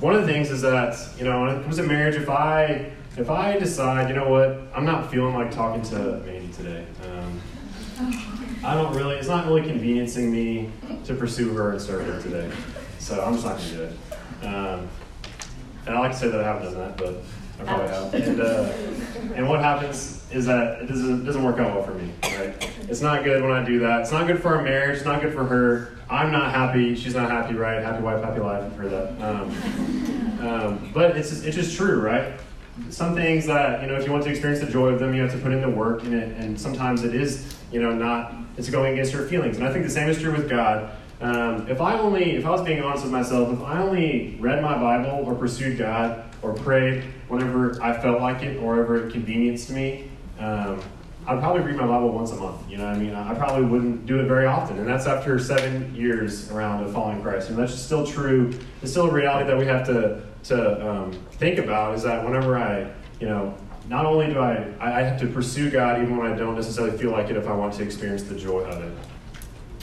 one 0.00 0.14
of 0.14 0.20
the 0.26 0.32
things 0.32 0.50
is 0.50 0.60
that 0.62 0.96
you 1.18 1.24
know 1.24 1.40
when 1.40 1.56
it 1.56 1.62
comes 1.62 1.76
to 1.76 1.84
marriage, 1.84 2.16
if 2.16 2.28
I 2.28 2.90
if 3.16 3.30
I 3.30 3.58
decide, 3.58 4.08
you 4.08 4.14
know 4.14 4.28
what, 4.28 4.60
I'm 4.74 4.84
not 4.84 5.10
feeling 5.10 5.34
like 5.34 5.50
talking 5.50 5.82
to 5.90 6.22
Mandy 6.26 6.52
today. 6.52 6.84
Um, 7.04 7.40
I 8.64 8.74
don't 8.74 8.94
really, 8.94 9.16
it's 9.16 9.28
not 9.28 9.46
really 9.46 9.62
conveniencing 9.62 10.30
me 10.30 10.70
to 11.04 11.14
pursue 11.14 11.54
her 11.54 11.70
and 11.72 11.80
serve 11.80 12.06
her 12.06 12.20
today. 12.20 12.50
So 12.98 13.22
I'm 13.22 13.34
just 13.34 13.44
not 13.44 13.56
going 13.58 13.70
to 13.70 13.76
do 13.76 13.82
it. 13.82 14.46
Um, 14.46 14.88
and 15.86 15.96
I 15.96 16.00
like 16.00 16.12
to 16.12 16.18
say 16.18 16.28
that 16.28 16.40
I 16.40 16.44
haven't 16.44 16.72
done 16.72 16.74
that, 16.74 16.96
but 16.96 17.22
I 17.60 17.64
probably 17.64 17.88
have. 17.88 18.14
And, 18.14 18.40
uh, 18.40 18.72
and 19.34 19.48
what 19.48 19.60
happens 19.60 20.26
is 20.32 20.44
that 20.46 20.82
it 20.82 20.86
doesn't, 20.86 21.24
doesn't 21.24 21.42
work 21.42 21.58
out 21.58 21.74
well 21.74 21.84
for 21.84 21.94
me, 21.94 22.12
right? 22.22 22.70
It's 22.88 23.00
not 23.00 23.24
good 23.24 23.42
when 23.42 23.52
I 23.52 23.64
do 23.64 23.78
that. 23.80 24.02
It's 24.02 24.12
not 24.12 24.26
good 24.26 24.42
for 24.42 24.56
our 24.56 24.62
marriage. 24.62 24.96
It's 24.96 25.06
not 25.06 25.22
good 25.22 25.32
for 25.32 25.44
her. 25.44 25.98
I'm 26.10 26.32
not 26.32 26.52
happy. 26.52 26.94
She's 26.94 27.14
not 27.14 27.30
happy, 27.30 27.54
right? 27.54 27.82
Happy 27.82 28.02
wife, 28.02 28.22
happy 28.22 28.40
life. 28.40 28.64
I've 28.64 28.76
heard 28.76 28.90
that. 28.90 29.22
Um, 29.22 30.46
um, 30.46 30.90
but 30.92 31.16
it's 31.16 31.30
just, 31.30 31.44
it's 31.44 31.56
just 31.56 31.76
true, 31.76 32.00
right? 32.00 32.34
Some 32.90 33.14
things 33.14 33.46
that, 33.46 33.82
you 33.82 33.88
know, 33.88 33.94
if 33.94 34.06
you 34.06 34.12
want 34.12 34.24
to 34.24 34.30
experience 34.30 34.60
the 34.60 34.70
joy 34.70 34.88
of 34.88 34.98
them, 34.98 35.14
you 35.14 35.22
have 35.22 35.32
to 35.32 35.38
put 35.38 35.52
in 35.52 35.60
the 35.60 35.68
work 35.68 36.04
in 36.04 36.14
it. 36.14 36.36
And 36.36 36.58
sometimes 36.58 37.04
it 37.04 37.14
is, 37.14 37.56
you 37.70 37.80
know, 37.82 37.92
not, 37.92 38.34
it's 38.56 38.70
going 38.70 38.92
against 38.92 39.12
your 39.12 39.26
feelings. 39.26 39.58
And 39.58 39.66
I 39.66 39.72
think 39.72 39.84
the 39.84 39.90
same 39.90 40.08
is 40.08 40.20
true 40.20 40.32
with 40.32 40.48
God. 40.48 40.90
Um, 41.20 41.68
if 41.68 41.80
I 41.80 41.98
only, 41.98 42.36
if 42.36 42.46
I 42.46 42.50
was 42.50 42.62
being 42.62 42.82
honest 42.82 43.04
with 43.04 43.12
myself, 43.12 43.52
if 43.52 43.62
I 43.62 43.82
only 43.82 44.36
read 44.40 44.62
my 44.62 44.78
Bible 44.78 45.24
or 45.26 45.34
pursued 45.34 45.76
God 45.76 46.24
or 46.42 46.54
prayed 46.54 47.04
whenever 47.28 47.82
I 47.82 48.00
felt 48.00 48.20
like 48.20 48.42
it 48.42 48.56
or 48.58 48.74
whenever 48.74 49.06
it 49.06 49.12
convenienced 49.12 49.70
me, 49.70 50.10
um, 50.38 50.80
I'd 51.26 51.40
probably 51.40 51.62
read 51.62 51.76
my 51.76 51.86
Bible 51.86 52.10
once 52.10 52.30
a 52.30 52.36
month. 52.36 52.70
You 52.70 52.78
know, 52.78 52.86
I 52.86 52.96
mean, 52.96 53.14
I 53.14 53.34
probably 53.34 53.66
wouldn't 53.66 54.06
do 54.06 54.18
it 54.20 54.26
very 54.26 54.46
often, 54.46 54.78
and 54.78 54.88
that's 54.88 55.06
after 55.06 55.38
seven 55.38 55.94
years 55.94 56.50
around 56.50 56.82
of 56.84 56.92
following 56.94 57.20
Christ. 57.20 57.50
And 57.50 57.58
that's 57.58 57.74
still 57.74 58.06
true. 58.06 58.58
It's 58.80 58.92
still 58.92 59.10
a 59.10 59.12
reality 59.12 59.46
that 59.46 59.58
we 59.58 59.66
have 59.66 59.84
to 59.88 60.22
to 60.44 60.88
um, 60.88 61.12
think 61.32 61.58
about. 61.58 61.94
Is 61.94 62.02
that 62.02 62.24
whenever 62.24 62.56
I, 62.56 62.90
you 63.20 63.28
know, 63.28 63.56
not 63.88 64.06
only 64.06 64.26
do 64.26 64.38
I 64.38 64.74
I 64.80 65.02
have 65.02 65.20
to 65.20 65.26
pursue 65.26 65.70
God 65.70 66.02
even 66.02 66.16
when 66.16 66.30
I 66.30 66.36
don't 66.36 66.54
necessarily 66.54 66.96
feel 66.96 67.10
like 67.10 67.30
it, 67.30 67.36
if 67.36 67.46
I 67.46 67.52
want 67.52 67.74
to 67.74 67.82
experience 67.82 68.22
the 68.22 68.36
joy 68.36 68.60
of 68.62 68.82
it. 68.82 68.96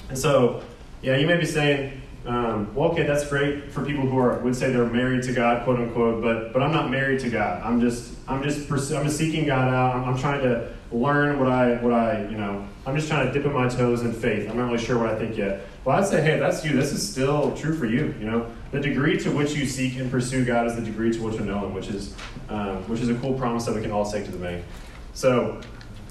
And 0.09 0.17
so 0.17 0.63
yeah, 1.01 1.17
you 1.17 1.27
may 1.27 1.37
be 1.37 1.45
saying, 1.45 2.01
um, 2.25 2.73
well, 2.73 2.91
okay, 2.91 3.03
that's 3.03 3.27
great 3.27 3.71
for 3.71 3.85
people 3.85 4.05
who 4.07 4.17
are 4.17 4.39
would 4.39 4.55
say 4.55 4.71
they're 4.71 4.85
married 4.85 5.23
to 5.23 5.33
God, 5.33 5.63
quote 5.63 5.79
unquote, 5.79 6.23
but 6.23 6.53
but 6.53 6.61
I'm 6.61 6.71
not 6.71 6.89
married 6.89 7.19
to 7.21 7.29
God. 7.29 7.61
I'm 7.63 7.79
just 7.79 8.13
I'm 8.27 8.41
just 8.41 8.69
I'm 8.69 9.05
just 9.05 9.17
seeking 9.17 9.45
God 9.45 9.71
out. 9.71 9.95
I'm, 9.95 10.03
I'm 10.05 10.17
trying 10.17 10.41
to 10.41 10.73
learn 10.91 11.39
what 11.39 11.49
I 11.49 11.75
what 11.75 11.93
I 11.93 12.23
you 12.23 12.37
know. 12.37 12.67
I'm 12.87 12.95
just 12.95 13.07
trying 13.07 13.27
to 13.27 13.33
dip 13.33 13.45
in 13.45 13.53
my 13.53 13.67
toes 13.67 14.01
in 14.01 14.13
faith. 14.13 14.49
I'm 14.49 14.57
not 14.57 14.71
really 14.71 14.83
sure 14.83 14.97
what 14.97 15.09
I 15.09 15.17
think 15.17 15.37
yet. 15.37 15.67
Well, 15.83 15.97
I'd 15.97 16.07
say, 16.07 16.21
hey, 16.21 16.39
that's 16.39 16.63
you. 16.63 16.73
This 16.73 16.91
is 16.91 17.07
still 17.07 17.55
true 17.55 17.75
for 17.75 17.85
you. 17.85 18.15
You 18.19 18.25
know, 18.25 18.51
the 18.75 18.81
degree 18.81 19.17
to 19.17 19.31
which 19.31 19.53
you 19.53 19.65
seek 19.65 19.97
and 19.97 20.11
pursue 20.11 20.43
God 20.43 20.67
is 20.67 20.75
the 20.75 20.81
degree 20.81 21.11
to 21.11 21.19
which 21.21 21.35
you 21.35 21.45
know 21.45 21.65
Him, 21.65 21.73
which 21.73 21.87
is 21.87 22.13
um, 22.49 22.77
which 22.89 22.99
is 22.99 23.09
a 23.09 23.15
cool 23.15 23.33
promise 23.33 23.65
that 23.65 23.75
we 23.75 23.81
can 23.81 23.91
all 23.91 24.09
take 24.09 24.25
to 24.25 24.31
the 24.31 24.37
bank. 24.37 24.65
So 25.13 25.61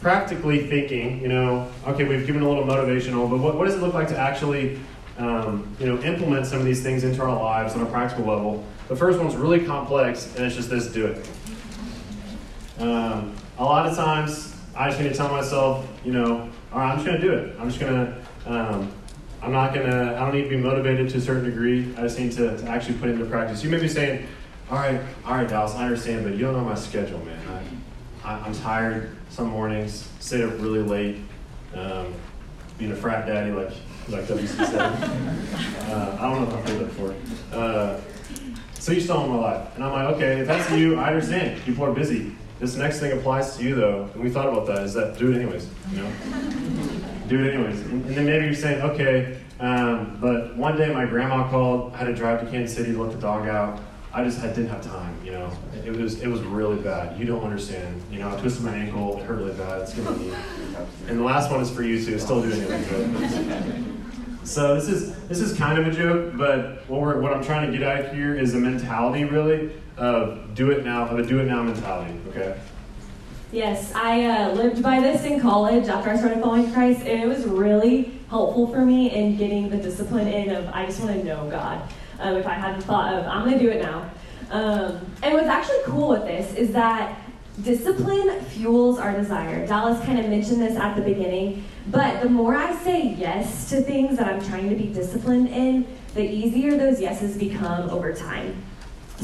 practically 0.01 0.67
thinking, 0.67 1.21
you 1.21 1.29
know, 1.29 1.71
okay, 1.87 2.05
we've 2.05 2.27
given 2.27 2.43
a 2.43 2.49
little 2.49 2.65
motivational, 2.65 3.29
but 3.29 3.39
what, 3.39 3.57
what 3.57 3.67
does 3.67 3.75
it 3.75 3.81
look 3.81 3.95
like 3.95 4.09
to 4.09 4.19
actually, 4.19 4.81
um, 5.19 5.77
you 5.79 5.87
know, 5.87 6.01
implement 6.03 6.47
some 6.47 6.59
of 6.59 6.65
these 6.65 6.83
things 6.83 7.05
into 7.05 7.23
our 7.23 7.35
lives 7.35 7.75
on 7.75 7.83
a 7.83 7.87
practical 7.87 8.25
level? 8.25 8.65
The 8.89 8.97
first 8.97 9.19
one's 9.19 9.37
really 9.37 9.65
complex, 9.65 10.35
and 10.35 10.45
it's 10.47 10.57
just 10.57 10.71
this: 10.71 10.87
do 10.91 11.07
it. 11.07 11.29
Um, 12.79 13.35
a 13.59 13.65
lot 13.65 13.87
of 13.87 13.95
times, 13.95 14.57
I 14.75 14.89
just 14.89 15.01
need 15.01 15.11
to 15.11 15.15
tell 15.15 15.29
myself, 15.29 15.87
you 16.05 16.13
know, 16.13 16.51
all 16.73 16.79
right, 16.79 16.93
I'm 16.93 16.97
just 16.97 17.07
going 17.07 17.21
to 17.21 17.27
do 17.27 17.33
it. 17.33 17.57
I'm 17.61 17.69
just 17.69 17.81
going 17.81 17.93
to. 18.47 18.95
I'm 19.45 19.53
not 19.53 19.75
to. 19.75 20.17
I 20.17 20.21
don't 20.21 20.35
need 20.35 20.45
to 20.45 20.49
be 20.49 20.57
motivated 20.57 21.11
to 21.11 21.19
a 21.19 21.21
certain 21.21 21.45
degree. 21.45 21.95
I 21.99 22.01
just 22.01 22.19
need 22.19 22.33
to, 22.33 22.57
to 22.57 22.67
actually 22.67 22.97
put 22.97 23.11
it 23.11 23.13
into 23.13 23.27
practice. 23.27 23.63
You 23.63 23.69
may 23.69 23.79
be 23.79 23.89
saying, 23.89 24.27
all 24.71 24.79
right, 24.79 24.99
all 25.27 25.35
right, 25.35 25.47
Dallas, 25.47 25.75
I 25.75 25.85
understand, 25.85 26.25
but 26.25 26.33
you 26.33 26.41
don't 26.41 26.55
know 26.55 26.65
my 26.65 26.75
schedule, 26.75 27.23
man. 27.27 27.39
I, 28.25 28.37
I, 28.39 28.47
am 28.47 28.55
tired 28.55 29.15
some 29.29 29.49
mornings, 29.49 30.09
stay 30.19 30.43
up 30.43 30.53
really 30.61 30.81
late, 30.81 31.19
um, 31.75 32.15
being 32.79 32.93
a 32.93 32.97
frat 32.97 33.27
daddy 33.27 33.51
like 33.53 33.73
like 34.09 34.25
WC 34.25 34.67
said. 34.67 34.81
uh, 35.91 36.17
I 36.19 36.23
don't 36.23 36.49
know 36.49 36.59
if 36.59 36.65
heard 36.67 36.81
that 36.81 36.87
before. 36.87 37.15
Uh, 37.53 38.01
so 38.73 38.93
you 38.93 39.01
still 39.03 39.25
in 39.25 39.31
my 39.31 39.37
life, 39.37 39.75
and 39.75 39.85
I'm 39.85 39.93
like, 39.93 40.15
okay, 40.17 40.41
if 40.41 40.47
that's 40.47 40.71
you, 40.71 40.97
I 40.97 41.09
understand. 41.09 41.63
People 41.65 41.85
are 41.85 41.93
busy. 41.93 42.35
This 42.61 42.77
next 42.77 43.01
thing 43.01 43.13
applies 43.13 43.57
to 43.57 43.65
you 43.65 43.75
though, 43.75 44.09
and 44.15 44.23
we 44.23 44.31
thought 44.31 44.49
about 44.49 44.67
that. 44.67 44.85
Is 44.85 44.95
that 44.95 45.19
do 45.19 45.33
it 45.33 45.37
anyways? 45.37 45.69
You 45.91 45.99
know, 45.99 46.13
do 47.29 47.45
it 47.45 47.55
anyways. 47.55 47.81
And, 47.81 48.05
and 48.07 48.15
then 48.15 48.27
maybe 48.27 48.45
you're 48.47 48.55
saying, 48.55 48.81
okay, 48.83 49.39
um, 49.61 50.19
but 50.21 50.57
one 50.57 50.77
day 50.77 50.93
my 50.93 51.05
grandma 51.07 51.49
called. 51.51 51.93
I 51.95 51.99
had 51.99 52.05
to 52.07 52.15
drive 52.15 52.41
to 52.41 52.51
Kansas 52.51 52.77
City 52.77 52.93
to 52.93 53.03
let 53.03 53.13
the 53.13 53.21
dog 53.21 53.49
out. 53.49 53.81
I 54.13 54.23
just 54.23 54.39
I 54.41 54.47
didn't 54.47 54.69
have 54.69 54.83
time, 54.83 55.17
you 55.25 55.33
know. 55.33 55.51
It 55.85 55.91
was 55.91 56.21
it 56.21 56.29
was 56.29 56.43
really 56.43 56.81
bad. 56.81 57.19
You 57.19 57.27
don't 57.27 57.43
understand. 57.43 58.01
You 58.11 58.21
know, 58.21 58.33
I 58.33 58.41
twisted 58.41 58.65
my 58.65 58.75
ankle. 58.75 59.19
It 59.19 59.25
hurt 59.25 59.39
really 59.39 59.55
bad. 59.55 59.83
It's 59.83 59.95
gonna 59.95 60.17
be. 60.17 60.33
And 61.09 61.19
the 61.19 61.25
last 61.25 61.51
one 61.51 61.61
is 61.61 61.71
for 61.71 61.83
you 61.83 62.05
too. 62.05 62.19
Still 62.21 62.41
doing 62.41 62.61
it. 62.61 63.85
So 64.45 64.75
this 64.75 64.89
is 64.91 65.17
this 65.27 65.41
is 65.41 65.57
kind 65.57 65.79
of 65.79 65.87
a 65.87 65.91
joke, 65.91 66.35
but 66.37 66.87
what 66.87 67.01
we're 67.01 67.19
what 67.19 67.33
I'm 67.33 67.43
trying 67.43 67.73
to 67.73 67.79
get 67.79 67.87
at 67.87 68.15
here 68.15 68.35
is 68.35 68.55
a 68.55 68.59
mentality 68.59 69.25
really 69.25 69.73
of 69.97 70.55
do 70.55 70.71
it 70.71 70.85
now 70.85 71.07
of 71.07 71.19
a 71.19 71.27
do 71.27 71.39
it 71.41 71.47
now 71.47 71.63
mentality. 71.63 72.19
Okay. 72.29 72.59
Yes, 73.53 73.93
I 73.95 74.25
uh, 74.25 74.53
lived 74.53 74.83
by 74.83 74.99
this 74.99 75.25
in 75.25 75.41
college 75.41 75.87
after 75.87 76.11
I 76.11 76.17
started 76.17 76.43
following 76.43 76.73
Christ, 76.73 77.03
and 77.03 77.23
it 77.23 77.29
was 77.29 77.45
really 77.45 78.21
helpful 78.29 78.67
for 78.67 78.85
me 78.85 79.13
in 79.13 79.37
getting 79.37 79.71
the 79.71 79.77
discipline 79.77 80.27
in 80.27 80.51
of 80.51 80.69
I 80.69 80.87
just 80.87 81.01
want 81.01 81.17
to 81.17 81.25
know 81.25 81.49
God 81.49 81.81
um, 82.19 82.37
if 82.37 82.47
I 82.47 82.55
hadn't 82.55 82.83
thought 82.83 83.15
of, 83.15 83.27
I'm 83.27 83.45
going 83.45 83.59
to 83.59 83.65
do 83.65 83.71
it 83.71 83.83
now. 83.83 84.11
Um, 84.51 85.07
and 85.23 85.35
what's 85.35 85.49
actually 85.49 85.83
cool 85.85 86.09
with 86.09 86.23
this 86.23 86.55
is 86.55 86.73
that 86.73 87.19
discipline 87.63 88.41
fuels 88.47 88.99
our 88.99 89.13
desire. 89.13 89.67
Dallas 89.67 90.05
kind 90.05 90.19
of 90.19 90.29
mentioned 90.29 90.61
this 90.61 90.77
at 90.77 90.97
the 90.97 91.03
beginning, 91.03 91.65
but 91.89 92.23
the 92.23 92.29
more 92.29 92.57
I 92.57 92.75
say 92.83 93.15
yes 93.15 93.69
to 93.71 93.81
things 93.81 94.17
that 94.19 94.27
I'm 94.27 94.45
trying 94.45 94.69
to 94.71 94.77
be 94.77 94.89
disciplined 94.89 95.49
in, 95.49 95.87
the 96.15 96.23
easier 96.23 96.77
those 96.77 97.01
yeses 97.01 97.37
become 97.37 97.89
over 97.91 98.13
time. 98.13 98.63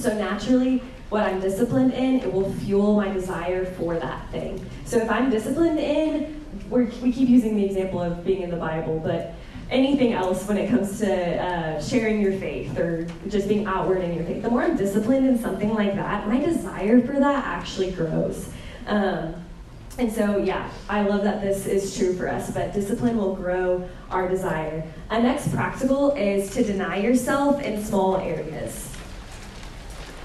So 0.01 0.17
naturally, 0.17 0.83
what 1.11 1.25
I'm 1.25 1.41
disciplined 1.41 1.93
in, 1.93 2.21
it 2.21 2.33
will 2.33 2.51
fuel 2.55 2.97
my 2.97 3.13
desire 3.13 3.67
for 3.67 3.99
that 3.99 4.31
thing. 4.31 4.65
So 4.87 4.97
if 4.97 5.11
I'm 5.11 5.29
disciplined 5.29 5.79
in, 5.79 6.43
we 6.71 6.87
keep 6.87 7.29
using 7.29 7.55
the 7.55 7.67
example 7.67 8.01
of 8.01 8.25
being 8.25 8.41
in 8.41 8.51
the 8.51 8.57
Bible, 8.57 8.99
but 8.99 9.35
anything 9.71 10.15
else 10.15 10.49
when 10.49 10.57
it 10.57 10.71
comes 10.71 10.99
to 11.01 11.43
uh, 11.43 11.83
sharing 11.83 12.21
your 12.21 12.33
faith 12.33 12.79
or 12.79 13.07
just 13.29 13.47
being 13.47 13.67
outward 13.67 14.03
in 14.03 14.15
your 14.15 14.25
faith. 14.25 14.43
The 14.43 14.49
more 14.49 14.63
I'm 14.63 14.77
disciplined 14.77 15.27
in 15.27 15.39
something 15.39 15.75
like 15.75 15.95
that, 15.97 16.27
my 16.27 16.41
desire 16.41 17.03
for 17.03 17.21
that 17.21 17.45
actually 17.45 17.91
grows. 17.91 18.49
Um, 18.87 19.35
and 19.99 20.11
so, 20.11 20.39
yeah, 20.39 20.71
I 20.89 21.03
love 21.03 21.25
that 21.25 21.43
this 21.43 21.67
is 21.67 21.95
true 21.95 22.17
for 22.17 22.27
us, 22.27 22.51
but 22.51 22.73
discipline 22.73 23.19
will 23.19 23.35
grow 23.35 23.87
our 24.11 24.29
desire. 24.29 24.83
A 25.11 25.21
next 25.21 25.53
practical 25.53 26.13
is 26.13 26.51
to 26.53 26.65
deny 26.65 26.97
yourself 26.97 27.61
in 27.61 27.85
small 27.85 28.17
areas. 28.17 28.90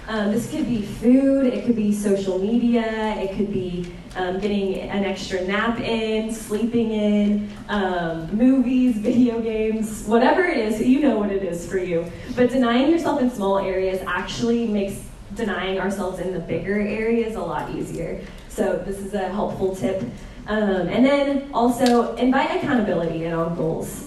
Um, 0.08 0.32
this 0.32 0.52
could 0.52 0.68
be 0.68 0.84
food, 0.84 1.52
it 1.52 1.66
could 1.66 1.76
be 1.76 1.92
social 1.92 2.38
media, 2.38 3.16
it 3.16 3.36
could 3.36 3.52
be 3.52 3.92
um, 4.16 4.40
getting 4.40 4.76
an 4.76 5.04
extra 5.04 5.42
nap 5.46 5.80
in, 5.80 6.32
sleeping 6.32 6.92
in, 6.92 7.50
um, 7.70 8.36
movies, 8.36 8.98
video 9.00 9.42
games, 9.42 10.04
whatever 10.06 10.44
it 10.44 10.58
is, 10.58 10.80
you 10.80 11.00
know 11.00 11.18
what 11.18 11.32
it 11.32 11.42
is 11.42 11.68
for 11.68 11.80
you. 11.80 12.06
But 12.36 12.52
denying 12.52 12.92
yourself 12.92 13.20
in 13.20 13.32
small 13.32 13.58
areas 13.58 14.00
actually 14.06 14.68
makes 14.68 15.02
denying 15.34 15.80
ourselves 15.80 16.20
in 16.20 16.34
the 16.34 16.40
bigger 16.40 16.80
areas 16.80 17.36
a 17.36 17.42
lot 17.42 17.72
easier. 17.72 18.22
So, 18.48 18.78
this 18.86 19.00
is 19.00 19.16
a 19.16 19.28
helpful 19.30 19.76
tip. 19.76 20.02
Um, 20.48 20.88
and 20.88 21.04
then 21.04 21.50
also 21.52 22.16
invite 22.16 22.56
accountability 22.56 23.26
in 23.26 23.34
on 23.34 23.56
goals 23.56 24.05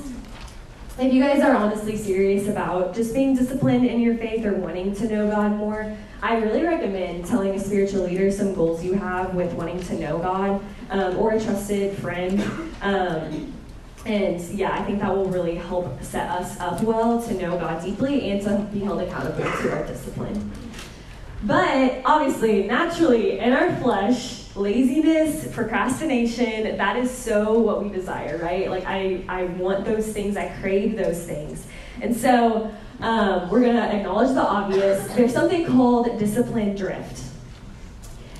if 1.00 1.12
you 1.14 1.22
guys 1.22 1.40
are 1.42 1.54
honestly 1.54 1.96
serious 1.96 2.48
about 2.48 2.92
just 2.94 3.14
being 3.14 3.36
disciplined 3.36 3.86
in 3.86 4.00
your 4.00 4.16
faith 4.16 4.44
or 4.44 4.54
wanting 4.54 4.94
to 4.96 5.08
know 5.08 5.30
God 5.30 5.52
more, 5.52 5.96
I 6.22 6.38
really 6.38 6.64
recommend 6.64 7.24
telling 7.24 7.54
a 7.54 7.60
spiritual 7.60 8.02
leader 8.02 8.32
some 8.32 8.52
goals 8.52 8.84
you 8.84 8.94
have 8.94 9.34
with 9.34 9.52
wanting 9.52 9.80
to 9.84 9.94
know 9.94 10.18
God 10.18 10.60
um, 10.90 11.16
or 11.16 11.32
a 11.32 11.40
trusted 11.40 11.96
friend. 11.98 12.40
Um, 12.82 13.54
and 14.06 14.40
yeah, 14.50 14.72
I 14.72 14.82
think 14.84 14.98
that 15.00 15.14
will 15.14 15.26
really 15.26 15.54
help 15.54 16.02
set 16.02 16.28
us 16.30 16.58
up 16.58 16.82
well 16.82 17.22
to 17.22 17.34
know 17.34 17.56
God 17.58 17.84
deeply 17.84 18.30
and 18.30 18.42
to 18.42 18.58
be 18.72 18.80
held 18.80 19.00
accountable 19.00 19.44
to 19.44 19.72
our 19.72 19.86
discipline. 19.86 20.50
But 21.44 22.02
obviously, 22.04 22.64
naturally, 22.64 23.38
in 23.38 23.52
our 23.52 23.76
flesh, 23.76 24.47
laziness, 24.58 25.48
procrastination, 25.54 26.76
that 26.76 26.96
is 26.96 27.10
so 27.10 27.58
what 27.58 27.82
we 27.82 27.88
desire, 27.88 28.38
right? 28.38 28.68
Like, 28.68 28.84
I, 28.86 29.24
I 29.28 29.44
want 29.44 29.84
those 29.84 30.12
things, 30.12 30.36
I 30.36 30.48
crave 30.60 30.96
those 30.96 31.24
things. 31.24 31.66
And 32.00 32.16
so, 32.16 32.70
um, 33.00 33.48
we're 33.48 33.60
going 33.60 33.76
to 33.76 33.94
acknowledge 33.94 34.34
the 34.34 34.42
obvious. 34.42 35.06
There's 35.14 35.32
something 35.32 35.66
called 35.66 36.18
discipline 36.18 36.74
drift. 36.74 37.27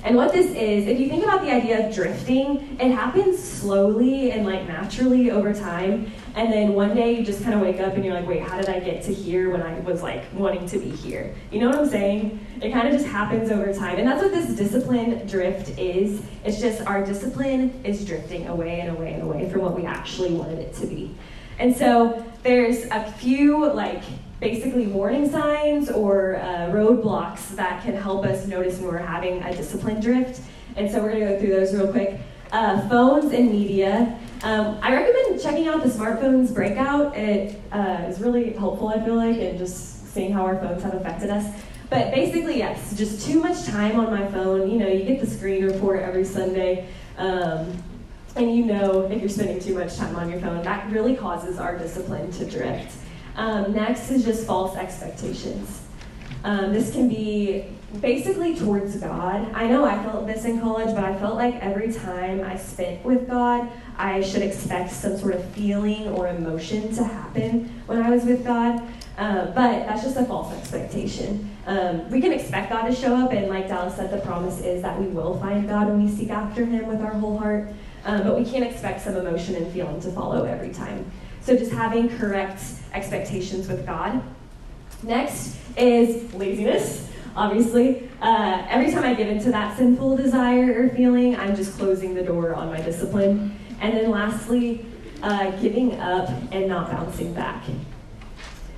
And 0.03 0.15
what 0.15 0.31
this 0.31 0.47
is, 0.47 0.87
if 0.87 0.99
you 0.99 1.09
think 1.09 1.23
about 1.23 1.41
the 1.41 1.51
idea 1.51 1.85
of 1.85 1.93
drifting, 1.93 2.77
it 2.79 2.91
happens 2.91 3.41
slowly 3.41 4.31
and 4.31 4.45
like 4.45 4.65
naturally 4.67 5.29
over 5.29 5.53
time. 5.53 6.11
And 6.35 6.53
then 6.53 6.73
one 6.73 6.95
day 6.95 7.17
you 7.17 7.25
just 7.25 7.43
kind 7.43 7.53
of 7.53 7.61
wake 7.61 7.81
up 7.81 7.95
and 7.95 8.05
you're 8.05 8.13
like, 8.13 8.27
wait, 8.27 8.41
how 8.41 8.57
did 8.57 8.69
I 8.69 8.79
get 8.79 9.03
to 9.03 9.13
here 9.13 9.49
when 9.49 9.61
I 9.61 9.77
was 9.81 10.01
like 10.01 10.23
wanting 10.33 10.65
to 10.67 10.79
be 10.79 10.89
here? 10.89 11.35
You 11.51 11.59
know 11.59 11.69
what 11.69 11.79
I'm 11.79 11.89
saying? 11.89 12.45
It 12.61 12.71
kind 12.71 12.87
of 12.87 12.93
just 12.93 13.07
happens 13.07 13.51
over 13.51 13.73
time. 13.73 13.97
And 13.97 14.07
that's 14.07 14.21
what 14.23 14.31
this 14.31 14.55
discipline 14.55 15.27
drift 15.27 15.77
is. 15.77 16.21
It's 16.45 16.61
just 16.61 16.81
our 16.87 17.05
discipline 17.05 17.81
is 17.83 18.05
drifting 18.05 18.47
away 18.47 18.79
and 18.79 18.95
away 18.95 19.13
and 19.13 19.23
away 19.23 19.49
from 19.49 19.61
what 19.61 19.75
we 19.75 19.85
actually 19.85 20.33
wanted 20.33 20.59
it 20.59 20.73
to 20.75 20.87
be. 20.87 21.13
And 21.57 21.75
so 21.75 22.25
there's 22.43 22.85
a 22.85 23.11
few 23.13 23.69
like 23.73 24.03
basically 24.39 24.87
warning 24.87 25.29
signs 25.29 25.89
or 25.89 26.37
uh, 26.37 26.69
roadblocks 26.71 27.49
that 27.55 27.83
can 27.83 27.95
help 27.95 28.25
us 28.25 28.47
notice 28.47 28.79
when 28.79 28.91
we're 28.91 28.97
having 28.97 29.41
a 29.43 29.55
discipline 29.55 29.99
drift. 29.99 30.41
And 30.75 30.89
so 30.89 31.01
we're 31.01 31.11
going 31.11 31.27
to 31.27 31.33
go 31.33 31.39
through 31.39 31.51
those 31.51 31.73
real 31.75 31.91
quick. 31.91 32.19
Uh, 32.51 32.87
phones 32.89 33.31
and 33.31 33.51
media. 33.51 34.17
Um, 34.41 34.79
I 34.81 34.91
recommend 34.91 35.39
checking 35.39 35.67
out 35.67 35.83
the 35.83 35.89
smartphones 35.89 36.51
breakout. 36.51 37.15
It 37.15 37.61
uh, 37.71 38.05
is 38.07 38.19
really 38.19 38.53
helpful, 38.53 38.87
I 38.87 39.03
feel 39.05 39.15
like, 39.15 39.37
in 39.37 39.59
just 39.59 40.11
seeing 40.13 40.31
how 40.31 40.45
our 40.45 40.57
phones 40.57 40.81
have 40.81 40.95
affected 40.95 41.29
us. 41.29 41.45
But 41.91 42.11
basically, 42.11 42.57
yes, 42.57 42.97
just 42.97 43.27
too 43.27 43.39
much 43.39 43.65
time 43.65 43.99
on 43.99 44.09
my 44.09 44.25
phone. 44.31 44.69
You 44.69 44.79
know, 44.79 44.87
you 44.87 45.03
get 45.03 45.19
the 45.19 45.27
screen 45.27 45.63
report 45.63 46.01
every 46.01 46.25
Sunday. 46.25 46.87
Um, 47.17 47.71
and 48.35 48.55
you 48.55 48.65
know 48.65 49.01
if 49.11 49.19
you're 49.19 49.29
spending 49.29 49.59
too 49.59 49.75
much 49.75 49.95
time 49.97 50.15
on 50.15 50.29
your 50.29 50.39
phone, 50.39 50.63
that 50.63 50.89
really 50.91 51.15
causes 51.15 51.59
our 51.59 51.77
discipline 51.77 52.31
to 52.33 52.45
drift. 52.45 52.95
Um, 53.39 53.71
next 53.71 54.11
is 54.11 54.25
just 54.25 54.45
false 54.45 54.75
expectations. 54.75 55.81
Um, 56.43 56.73
this 56.73 56.91
can 56.91 57.07
be 57.07 57.67
basically 58.01 58.53
towards 58.53 58.97
God. 58.97 59.49
I 59.53 59.65
know 59.65 59.85
I 59.85 60.03
felt 60.03 60.27
this 60.27 60.43
in 60.43 60.59
college, 60.59 60.93
but 60.93 61.05
I 61.05 61.17
felt 61.17 61.35
like 61.35 61.55
every 61.61 61.93
time 61.93 62.43
I 62.43 62.57
spent 62.57 63.03
with 63.05 63.29
God, 63.29 63.71
I 63.97 64.21
should 64.21 64.41
expect 64.41 64.91
some 64.91 65.17
sort 65.17 65.35
of 65.35 65.45
feeling 65.51 66.09
or 66.09 66.27
emotion 66.27 66.93
to 66.95 67.03
happen 67.05 67.81
when 67.85 68.01
I 68.01 68.09
was 68.09 68.25
with 68.25 68.43
God. 68.43 68.85
Uh, 69.17 69.45
but 69.45 69.85
that's 69.85 70.03
just 70.03 70.17
a 70.17 70.25
false 70.25 70.53
expectation. 70.53 71.49
Um, 71.65 72.11
we 72.11 72.19
can 72.19 72.33
expect 72.33 72.69
God 72.69 72.87
to 72.87 72.93
show 72.93 73.15
up, 73.15 73.31
and 73.31 73.47
like 73.47 73.69
Dallas 73.69 73.95
said, 73.95 74.11
the 74.11 74.19
promise 74.19 74.59
is 74.59 74.81
that 74.81 74.99
we 74.99 75.07
will 75.07 75.39
find 75.39 75.65
God 75.65 75.87
when 75.87 76.03
we 76.03 76.11
seek 76.11 76.29
after 76.29 76.65
Him 76.65 76.87
with 76.87 77.01
our 77.01 77.13
whole 77.13 77.37
heart. 77.37 77.69
Um, 78.03 78.23
but 78.23 78.37
we 78.37 78.43
can't 78.43 78.65
expect 78.65 79.01
some 79.01 79.15
emotion 79.15 79.55
and 79.55 79.71
feeling 79.71 80.01
to 80.01 80.11
follow 80.11 80.43
every 80.43 80.73
time. 80.73 81.09
So 81.49 81.57
just 81.57 81.71
having 81.71 82.15
correct 82.19 82.61
expectations 82.93 83.67
with 83.67 83.83
God. 83.83 84.21
Next 85.01 85.57
is 85.75 86.31
laziness, 86.35 87.09
obviously. 87.35 88.07
Uh, 88.21 88.67
every 88.69 88.91
time 88.91 89.03
I 89.03 89.15
give 89.15 89.29
into 89.29 89.49
that 89.49 89.75
sinful 89.75 90.17
desire 90.17 90.79
or 90.79 90.89
feeling, 90.89 91.35
I'm 91.35 91.55
just 91.55 91.75
closing 91.75 92.13
the 92.13 92.21
door 92.21 92.53
on 92.53 92.67
my 92.67 92.79
discipline. 92.79 93.59
And 93.81 93.97
then 93.97 94.11
lastly, 94.11 94.85
uh, 95.23 95.49
giving 95.59 95.99
up 95.99 96.29
and 96.51 96.67
not 96.67 96.91
bouncing 96.91 97.33
back. 97.33 97.63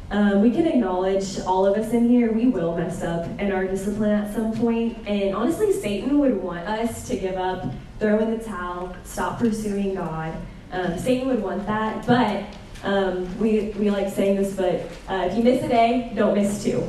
Um, 0.10 0.42
we 0.42 0.50
can 0.50 0.66
acknowledge 0.66 1.42
all 1.42 1.66
of 1.66 1.78
us 1.78 1.92
in 1.92 2.08
here, 2.08 2.32
we 2.32 2.48
will 2.48 2.78
mess 2.78 3.04
up 3.04 3.28
in 3.38 3.52
our 3.52 3.68
discipline 3.68 4.12
at 4.12 4.34
some 4.34 4.54
point. 4.54 4.98
And 5.06 5.36
honestly, 5.36 5.74
Satan 5.74 6.20
would 6.20 6.42
want 6.42 6.66
us 6.70 7.06
to 7.10 7.18
give 7.18 7.36
up, 7.36 7.66
throw 8.00 8.20
in 8.20 8.32
the 8.32 8.42
towel, 8.42 8.96
stop 9.04 9.40
pursuing 9.40 9.94
God. 9.96 10.34
Um, 10.72 10.98
Satan 10.98 11.28
would 11.28 11.44
want 11.44 11.68
that, 11.68 12.08
but 12.08 12.46
um, 12.84 13.39
we, 13.39 13.70
we 13.78 13.89
like 13.89 14.10
saying 14.10 14.38
this, 14.38 14.56
but 14.56 14.82
uh, 15.08 15.28
if 15.30 15.38
you 15.38 15.44
miss 15.44 15.63
a 15.63 15.67
day, 15.67 16.12
don't 16.15 16.36
miss 16.36 16.63
two. 16.63 16.88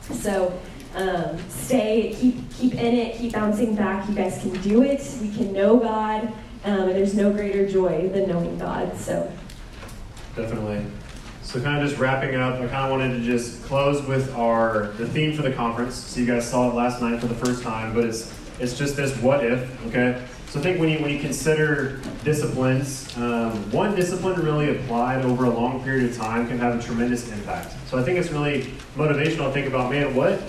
So 0.00 0.58
um, 0.94 1.38
stay, 1.48 2.14
keep, 2.18 2.50
keep 2.54 2.74
in 2.74 2.94
it, 2.94 3.16
keep 3.16 3.32
bouncing 3.32 3.74
back. 3.74 4.08
You 4.08 4.14
guys 4.14 4.40
can 4.40 4.52
do 4.62 4.82
it. 4.82 5.00
We 5.20 5.32
can 5.34 5.52
know 5.52 5.78
God, 5.78 6.24
um, 6.64 6.88
and 6.88 6.90
there's 6.90 7.14
no 7.14 7.32
greater 7.32 7.68
joy 7.68 8.08
than 8.08 8.28
knowing 8.28 8.58
God. 8.58 8.96
So 8.96 9.30
definitely. 10.36 10.84
So 11.42 11.60
kind 11.60 11.82
of 11.82 11.88
just 11.88 12.00
wrapping 12.00 12.34
up, 12.34 12.54
I 12.54 12.66
kind 12.68 12.84
of 12.84 12.90
wanted 12.90 13.18
to 13.18 13.20
just 13.20 13.62
close 13.64 14.02
with 14.06 14.34
our 14.34 14.88
the 14.96 15.06
theme 15.06 15.36
for 15.36 15.42
the 15.42 15.52
conference. 15.52 15.94
So 15.94 16.20
you 16.20 16.26
guys 16.26 16.48
saw 16.48 16.70
it 16.70 16.74
last 16.74 17.00
night 17.02 17.20
for 17.20 17.26
the 17.26 17.34
first 17.34 17.62
time, 17.62 17.94
but 17.94 18.04
it's 18.04 18.32
it's 18.58 18.76
just 18.76 18.96
this 18.96 19.16
what 19.18 19.44
if, 19.44 19.86
okay? 19.86 20.24
So 20.52 20.60
I 20.60 20.62
think 20.64 20.78
when 20.80 20.90
you 20.90 20.98
when 20.98 21.10
you 21.10 21.18
consider 21.18 21.98
disciplines, 22.24 23.08
um, 23.16 23.52
one 23.72 23.94
discipline 23.94 24.38
really 24.42 24.76
applied 24.76 25.24
over 25.24 25.46
a 25.46 25.50
long 25.50 25.82
period 25.82 26.10
of 26.10 26.14
time 26.14 26.46
can 26.46 26.58
have 26.58 26.78
a 26.78 26.82
tremendous 26.82 27.32
impact. 27.32 27.74
So 27.88 27.98
I 27.98 28.02
think 28.02 28.18
it's 28.18 28.30
really 28.30 28.64
motivational 28.94 29.46
to 29.46 29.52
think 29.52 29.66
about, 29.66 29.90
man, 29.90 30.14
what 30.14 30.40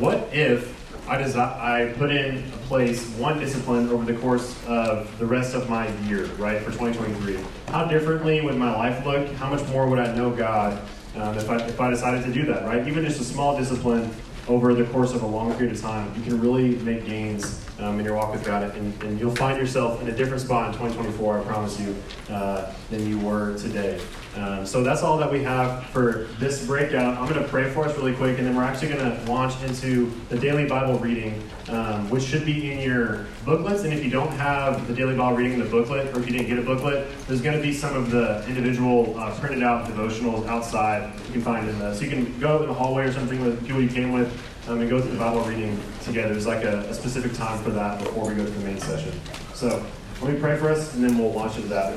what 0.00 0.26
if 0.32 0.74
I 1.06 1.18
desi- 1.18 1.36
I 1.36 1.92
put 1.98 2.10
in 2.10 2.50
place 2.66 3.06
one 3.18 3.38
discipline 3.38 3.90
over 3.90 4.10
the 4.10 4.18
course 4.20 4.58
of 4.66 5.18
the 5.18 5.26
rest 5.26 5.54
of 5.54 5.68
my 5.68 5.86
year, 6.06 6.24
right, 6.38 6.62
for 6.62 6.70
2023. 6.70 7.38
How 7.68 7.84
differently 7.84 8.40
would 8.40 8.56
my 8.56 8.74
life 8.74 9.04
look? 9.04 9.30
How 9.34 9.50
much 9.50 9.68
more 9.68 9.86
would 9.86 9.98
I 9.98 10.14
know 10.14 10.30
God 10.30 10.80
um, 11.16 11.36
if, 11.36 11.50
I, 11.50 11.56
if 11.56 11.78
I 11.78 11.90
decided 11.90 12.24
to 12.24 12.32
do 12.32 12.46
that, 12.46 12.64
right? 12.64 12.88
Even 12.88 13.04
just 13.04 13.20
a 13.20 13.24
small 13.24 13.54
discipline 13.58 14.14
over 14.48 14.72
the 14.72 14.84
course 14.84 15.12
of 15.12 15.22
a 15.22 15.26
long 15.26 15.52
period 15.56 15.74
of 15.74 15.82
time, 15.82 16.10
you 16.16 16.22
can 16.22 16.40
really 16.40 16.76
make 16.76 17.04
gains 17.04 17.61
um, 17.82 17.98
in 17.98 18.04
your 18.04 18.14
walk 18.14 18.32
with 18.32 18.44
God, 18.44 18.62
and, 18.76 19.02
and, 19.02 19.18
you'll 19.18 19.34
find 19.34 19.58
yourself 19.58 20.00
in 20.00 20.08
a 20.08 20.12
different 20.12 20.40
spot 20.40 20.68
in 20.68 20.72
2024, 20.72 21.40
I 21.40 21.44
promise 21.44 21.80
you, 21.80 21.96
uh, 22.30 22.72
than 22.90 23.06
you 23.06 23.18
were 23.18 23.56
today. 23.58 24.00
Um, 24.36 24.64
so 24.64 24.82
that's 24.82 25.02
all 25.02 25.18
that 25.18 25.30
we 25.30 25.42
have 25.42 25.84
for 25.86 26.28
this 26.38 26.66
breakout. 26.66 27.18
I'm 27.18 27.28
going 27.28 27.42
to 27.42 27.48
pray 27.48 27.68
for 27.70 27.84
us 27.84 27.96
really 27.96 28.14
quick, 28.14 28.38
and 28.38 28.46
then 28.46 28.56
we're 28.56 28.62
actually 28.62 28.88
going 28.88 29.00
to 29.00 29.30
launch 29.30 29.60
into 29.62 30.10
the 30.28 30.38
daily 30.38 30.66
Bible 30.66 30.98
reading, 30.98 31.42
um, 31.68 32.08
which 32.08 32.22
should 32.22 32.46
be 32.46 32.72
in 32.72 32.78
your 32.78 33.26
booklets. 33.44 33.82
And 33.82 33.92
if 33.92 34.02
you 34.02 34.10
don't 34.10 34.32
have 34.32 34.86
the 34.86 34.94
daily 34.94 35.16
Bible 35.16 35.36
reading 35.36 35.54
in 35.54 35.58
the 35.58 35.70
booklet, 35.70 36.14
or 36.14 36.20
if 36.20 36.26
you 36.26 36.32
didn't 36.32 36.48
get 36.48 36.58
a 36.58 36.62
booklet, 36.62 37.06
there's 37.26 37.42
going 37.42 37.56
to 37.56 37.62
be 37.62 37.74
some 37.74 37.94
of 37.94 38.10
the 38.10 38.46
individual 38.46 39.18
uh, 39.18 39.38
printed 39.38 39.62
out 39.62 39.86
devotionals 39.86 40.46
outside 40.46 41.12
you 41.26 41.32
can 41.32 41.42
find 41.42 41.68
in 41.68 41.78
the. 41.78 41.94
So 41.94 42.04
you 42.04 42.10
can 42.10 42.38
go 42.38 42.62
in 42.62 42.68
the 42.68 42.74
hallway 42.74 43.04
or 43.04 43.12
something 43.12 43.42
with 43.44 43.66
people 43.66 43.82
you 43.82 43.90
came 43.90 44.12
with 44.12 44.32
um, 44.68 44.80
and 44.80 44.88
go 44.88 45.00
through 45.00 45.12
the 45.12 45.18
Bible 45.18 45.40
reading 45.42 45.78
together. 46.02 46.30
There's 46.30 46.46
like 46.46 46.64
a, 46.64 46.80
a 46.80 46.94
specific 46.94 47.34
time 47.34 47.62
for 47.62 47.70
that 47.70 47.98
before 47.98 48.28
we 48.28 48.34
go 48.34 48.44
to 48.44 48.50
the 48.50 48.64
main 48.64 48.78
session. 48.78 49.12
So 49.54 49.84
let 50.20 50.32
me 50.32 50.38
pray 50.38 50.56
for 50.56 50.70
us, 50.70 50.94
and 50.94 51.02
then 51.02 51.18
we'll 51.18 51.32
launch 51.32 51.56
into 51.56 51.68
that. 51.68 51.96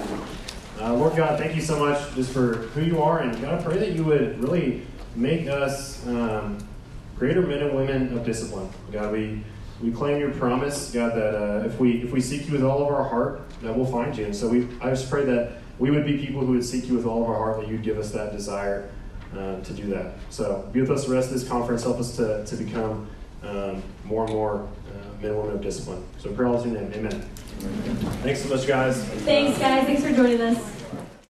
Uh, 0.80 0.94
Lord 0.94 1.16
God, 1.16 1.40
thank 1.40 1.56
you 1.56 1.62
so 1.62 1.80
much 1.80 2.14
just 2.16 2.32
for 2.32 2.56
who 2.74 2.82
you 2.82 3.02
are, 3.02 3.20
and 3.20 3.40
God, 3.42 3.60
I 3.60 3.64
pray 3.64 3.78
that 3.78 3.92
you 3.92 4.04
would 4.04 4.40
really 4.40 4.86
make 5.16 5.48
us 5.48 6.06
um, 6.08 6.58
greater 7.18 7.42
men 7.42 7.60
and 7.60 7.76
women 7.76 8.18
of 8.18 8.26
discipline. 8.26 8.70
God, 8.92 9.12
we 9.12 9.44
we 9.82 9.92
claim 9.92 10.20
your 10.20 10.32
promise, 10.32 10.92
God, 10.92 11.16
that 11.16 11.36
uh, 11.36 11.66
if 11.66 11.80
we 11.80 12.02
if 12.02 12.12
we 12.12 12.22
seek 12.22 12.48
you 12.48 12.54
with 12.54 12.64
all 12.64 12.82
of 12.82 12.94
our 12.94 13.08
heart, 13.08 13.42
that 13.62 13.76
we'll 13.76 13.86
find 13.86 14.18
you. 14.18 14.26
And 14.26 14.36
so 14.36 14.48
we, 14.48 14.68
I 14.82 14.90
just 14.90 15.10
pray 15.10 15.26
that 15.26 15.58
we 15.80 15.92
would 15.92 16.06
be 16.06 16.18
people 16.18 16.42
who 16.42 16.54
would 16.54 16.66
seek 16.66 16.88
you 16.88 16.96
with 16.96 17.06
all 17.06 17.24
of 17.24 17.30
our 17.30 17.36
heart, 17.36 17.62
that 17.62 17.70
you'd 17.70 17.84
give 17.84 17.98
us 17.98 18.12
that 18.12 18.32
desire 18.32 18.90
uh, 19.34 19.60
to 19.62 19.74
do 19.74 19.88
that. 19.88 20.14
So 20.30 20.68
be 20.72 20.82
with 20.82 20.92
us 20.92 21.06
the 21.06 21.14
rest 21.14 21.28
of 21.28 21.40
this 21.40 21.48
conference. 21.48 21.84
Help 21.84 22.00
us 22.00 22.16
to, 22.18 22.46
to 22.46 22.56
become 22.56 23.08
um, 23.44 23.82
more 24.04 24.26
and 24.26 24.34
more 24.34 24.68
uh, 24.90 25.22
men 25.22 25.32
and 25.32 25.38
women 25.38 25.56
of 25.56 25.62
discipline. 25.62 26.04
So 26.18 26.32
pray 26.32 26.48
all 26.48 26.62
in 26.62 26.74
your 26.74 26.82
name. 26.82 26.94
Amen. 26.94 27.22
Thanks 28.22 28.42
so 28.42 28.50
much, 28.50 28.68
guys. 28.68 29.04
Thanks, 29.04 29.58
guys. 29.60 29.86
Thanks 29.86 30.04
for 30.04 30.12
joining 30.12 30.42
us. 30.42 30.75